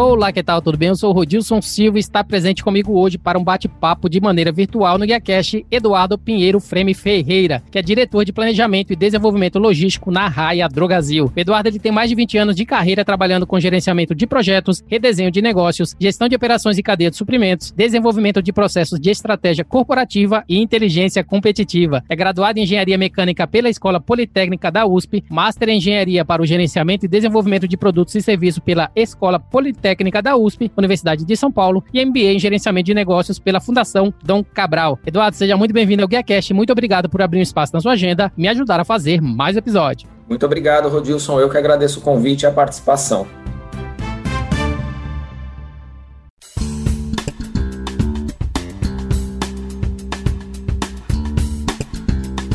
Olá, 0.00 0.30
que 0.30 0.44
tal? 0.44 0.62
Tudo 0.62 0.78
bem? 0.78 0.90
Eu 0.90 0.94
sou 0.94 1.10
o 1.10 1.12
Rodilson 1.12 1.60
Silva 1.60 1.98
e 1.98 2.00
está 2.00 2.22
presente 2.22 2.62
comigo 2.62 2.96
hoje 2.96 3.18
para 3.18 3.36
um 3.36 3.42
bate-papo 3.42 4.08
de 4.08 4.20
maneira 4.20 4.52
virtual 4.52 4.96
no 4.96 5.04
GuiaCast 5.04 5.66
Eduardo 5.68 6.16
Pinheiro 6.16 6.60
Freme 6.60 6.94
Ferreira, 6.94 7.64
que 7.68 7.80
é 7.80 7.82
diretor 7.82 8.24
de 8.24 8.32
Planejamento 8.32 8.92
e 8.92 8.96
Desenvolvimento 8.96 9.58
Logístico 9.58 10.12
na 10.12 10.28
Raia 10.28 10.68
Drogazil. 10.68 11.32
Eduardo 11.34 11.68
ele 11.68 11.80
tem 11.80 11.90
mais 11.90 12.08
de 12.08 12.14
20 12.14 12.38
anos 12.38 12.54
de 12.54 12.64
carreira 12.64 13.04
trabalhando 13.04 13.44
com 13.44 13.58
gerenciamento 13.58 14.14
de 14.14 14.24
projetos, 14.24 14.84
redesenho 14.86 15.32
de 15.32 15.42
negócios, 15.42 15.96
gestão 15.98 16.28
de 16.28 16.36
operações 16.36 16.78
e 16.78 16.82
cadeia 16.82 17.10
de 17.10 17.16
suprimentos, 17.16 17.72
desenvolvimento 17.72 18.40
de 18.40 18.52
processos 18.52 19.00
de 19.00 19.10
estratégia 19.10 19.64
corporativa 19.64 20.44
e 20.48 20.62
inteligência 20.62 21.24
competitiva. 21.24 22.04
É 22.08 22.14
graduado 22.14 22.60
em 22.60 22.62
Engenharia 22.62 22.96
Mecânica 22.96 23.48
pela 23.48 23.68
Escola 23.68 24.00
Politécnica 24.00 24.70
da 24.70 24.86
USP, 24.86 25.24
Master 25.28 25.70
em 25.70 25.78
Engenharia 25.78 26.24
para 26.24 26.40
o 26.40 26.46
Gerenciamento 26.46 27.04
e 27.04 27.08
Desenvolvimento 27.08 27.66
de 27.66 27.76
Produtos 27.76 28.14
e 28.14 28.22
Serviços 28.22 28.60
pela 28.60 28.92
Escola 28.94 29.40
Politécnica 29.40 29.87
Técnica 29.88 30.20
da 30.20 30.36
USP, 30.36 30.70
Universidade 30.76 31.24
de 31.24 31.34
São 31.34 31.50
Paulo, 31.50 31.82
e 31.94 32.04
MBA 32.04 32.34
em 32.34 32.38
Gerenciamento 32.38 32.84
de 32.84 32.92
Negócios 32.92 33.38
pela 33.38 33.58
Fundação 33.58 34.12
Dom 34.22 34.44
Cabral. 34.44 34.98
Eduardo, 35.06 35.34
seja 35.34 35.56
muito 35.56 35.72
bem-vindo 35.72 36.02
ao 36.02 36.08
GuiaCast. 36.08 36.52
Muito 36.52 36.70
obrigado 36.70 37.08
por 37.08 37.22
abrir 37.22 37.38
um 37.38 37.42
espaço 37.42 37.72
na 37.72 37.80
sua 37.80 37.92
agenda 37.92 38.30
e 38.36 38.42
me 38.42 38.48
ajudar 38.48 38.78
a 38.80 38.84
fazer 38.84 39.22
mais 39.22 39.56
episódio. 39.56 40.06
Muito 40.28 40.44
obrigado, 40.44 40.90
Rodilson. 40.90 41.40
Eu 41.40 41.48
que 41.48 41.56
agradeço 41.56 42.00
o 42.00 42.02
convite 42.02 42.42
e 42.42 42.46
a 42.46 42.50
participação. 42.50 43.26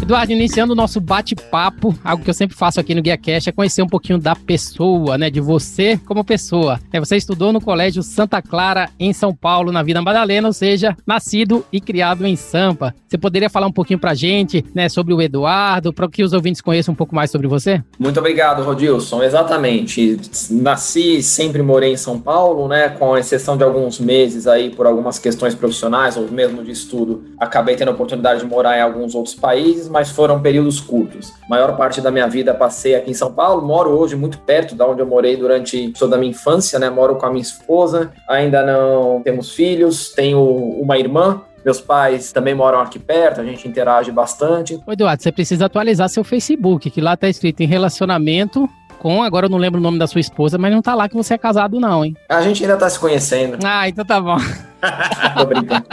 Eduardo, 0.03 0.33
iniciando 0.33 0.73
o 0.73 0.75
nosso 0.75 0.99
bate-papo, 0.99 1.97
algo 2.03 2.25
que 2.25 2.29
eu 2.29 2.33
sempre 2.33 2.57
faço 2.57 2.77
aqui 2.77 2.93
no 2.93 3.01
Guia 3.01 3.17
Cash 3.17 3.47
é 3.47 3.53
conhecer 3.53 3.81
um 3.81 3.87
pouquinho 3.87 4.19
da 4.19 4.35
pessoa, 4.35 5.17
né? 5.17 5.29
De 5.29 5.39
você 5.39 5.97
como 6.05 6.25
pessoa. 6.25 6.77
É, 6.91 6.99
você 6.99 7.15
estudou 7.15 7.53
no 7.53 7.61
Colégio 7.61 8.03
Santa 8.03 8.41
Clara, 8.41 8.89
em 8.99 9.13
São 9.13 9.33
Paulo, 9.33 9.71
na 9.71 9.81
Vida 9.81 10.01
Madalena, 10.01 10.49
ou 10.49 10.53
seja, 10.53 10.93
nascido 11.07 11.65
e 11.71 11.79
criado 11.79 12.27
em 12.27 12.35
Sampa. 12.35 12.93
Você 13.07 13.17
poderia 13.17 13.49
falar 13.49 13.65
um 13.67 13.71
pouquinho 13.71 13.97
pra 13.97 14.13
gente, 14.13 14.65
né, 14.75 14.89
sobre 14.89 15.13
o 15.13 15.21
Eduardo, 15.21 15.93
para 15.93 16.09
que 16.09 16.21
os 16.21 16.33
ouvintes 16.33 16.59
conheçam 16.59 16.91
um 16.91 16.97
pouco 16.97 17.15
mais 17.15 17.31
sobre 17.31 17.47
você? 17.47 17.81
Muito 17.97 18.19
obrigado, 18.19 18.61
Rodilson. 18.61 19.23
Exatamente. 19.23 20.19
Nasci, 20.49 21.23
sempre 21.23 21.61
morei 21.61 21.93
em 21.93 21.97
São 21.97 22.19
Paulo, 22.19 22.67
né? 22.67 22.89
Com 22.89 23.17
exceção 23.17 23.55
de 23.55 23.63
alguns 23.63 24.01
meses 24.01 24.47
aí 24.47 24.69
por 24.69 24.85
algumas 24.85 25.17
questões 25.17 25.55
profissionais 25.55 26.17
ou 26.17 26.29
mesmo 26.29 26.61
de 26.61 26.71
estudo, 26.71 27.23
acabei 27.39 27.77
tendo 27.77 27.87
a 27.87 27.91
oportunidade 27.91 28.41
de 28.41 28.45
morar 28.45 28.77
em 28.77 28.81
alguns 28.81 29.15
outros 29.15 29.33
países, 29.33 29.93
mas 29.93 30.02
foram 30.09 30.41
períodos 30.41 30.79
curtos. 30.79 31.33
A 31.43 31.49
maior 31.49 31.75
parte 31.75 32.01
da 32.01 32.11
minha 32.11 32.27
vida 32.27 32.53
passei 32.53 32.95
aqui 32.95 33.11
em 33.11 33.13
São 33.13 33.33
Paulo, 33.33 33.65
moro 33.65 33.91
hoje 33.91 34.15
muito 34.15 34.37
perto 34.39 34.75
da 34.75 34.87
onde 34.87 35.01
eu 35.01 35.05
morei 35.05 35.35
durante 35.35 35.89
toda 35.97 36.15
a 36.15 36.19
minha 36.19 36.31
infância, 36.31 36.79
né? 36.79 36.89
Moro 36.89 37.15
com 37.15 37.25
a 37.25 37.29
minha 37.29 37.41
esposa, 37.41 38.11
ainda 38.27 38.63
não 38.63 39.21
temos 39.23 39.51
filhos, 39.53 40.09
tenho 40.13 40.41
uma 40.41 40.97
irmã, 40.97 41.41
meus 41.63 41.79
pais 41.79 42.31
também 42.31 42.53
moram 42.53 42.79
aqui 42.79 42.99
perto, 42.99 43.41
a 43.41 43.43
gente 43.43 43.67
interage 43.67 44.11
bastante. 44.11 44.79
Ô 44.85 44.91
Eduardo, 44.91 45.23
você 45.23 45.31
precisa 45.31 45.65
atualizar 45.65 46.09
seu 46.09 46.23
Facebook, 46.23 46.89
que 46.89 47.01
lá 47.01 47.15
tá 47.15 47.29
escrito 47.29 47.61
em 47.61 47.67
relacionamento 47.67 48.69
com, 48.99 49.21
agora 49.21 49.47
eu 49.47 49.49
não 49.49 49.57
lembro 49.57 49.79
o 49.79 49.83
nome 49.83 49.99
da 49.99 50.07
sua 50.07 50.21
esposa, 50.21 50.57
mas 50.57 50.71
não 50.71 50.81
tá 50.81 50.95
lá 50.95 51.09
que 51.09 51.15
você 51.15 51.33
é 51.33 51.37
casado 51.37 51.77
não, 51.79 52.05
hein? 52.05 52.15
A 52.29 52.41
gente 52.41 52.63
ainda 52.63 52.77
tá 52.77 52.89
se 52.89 52.97
conhecendo. 52.97 53.57
Ah, 53.63 53.87
então 53.87 54.05
tá 54.05 54.19
bom. 54.21 54.37
Tô 55.37 55.45
brincando. 55.45 55.85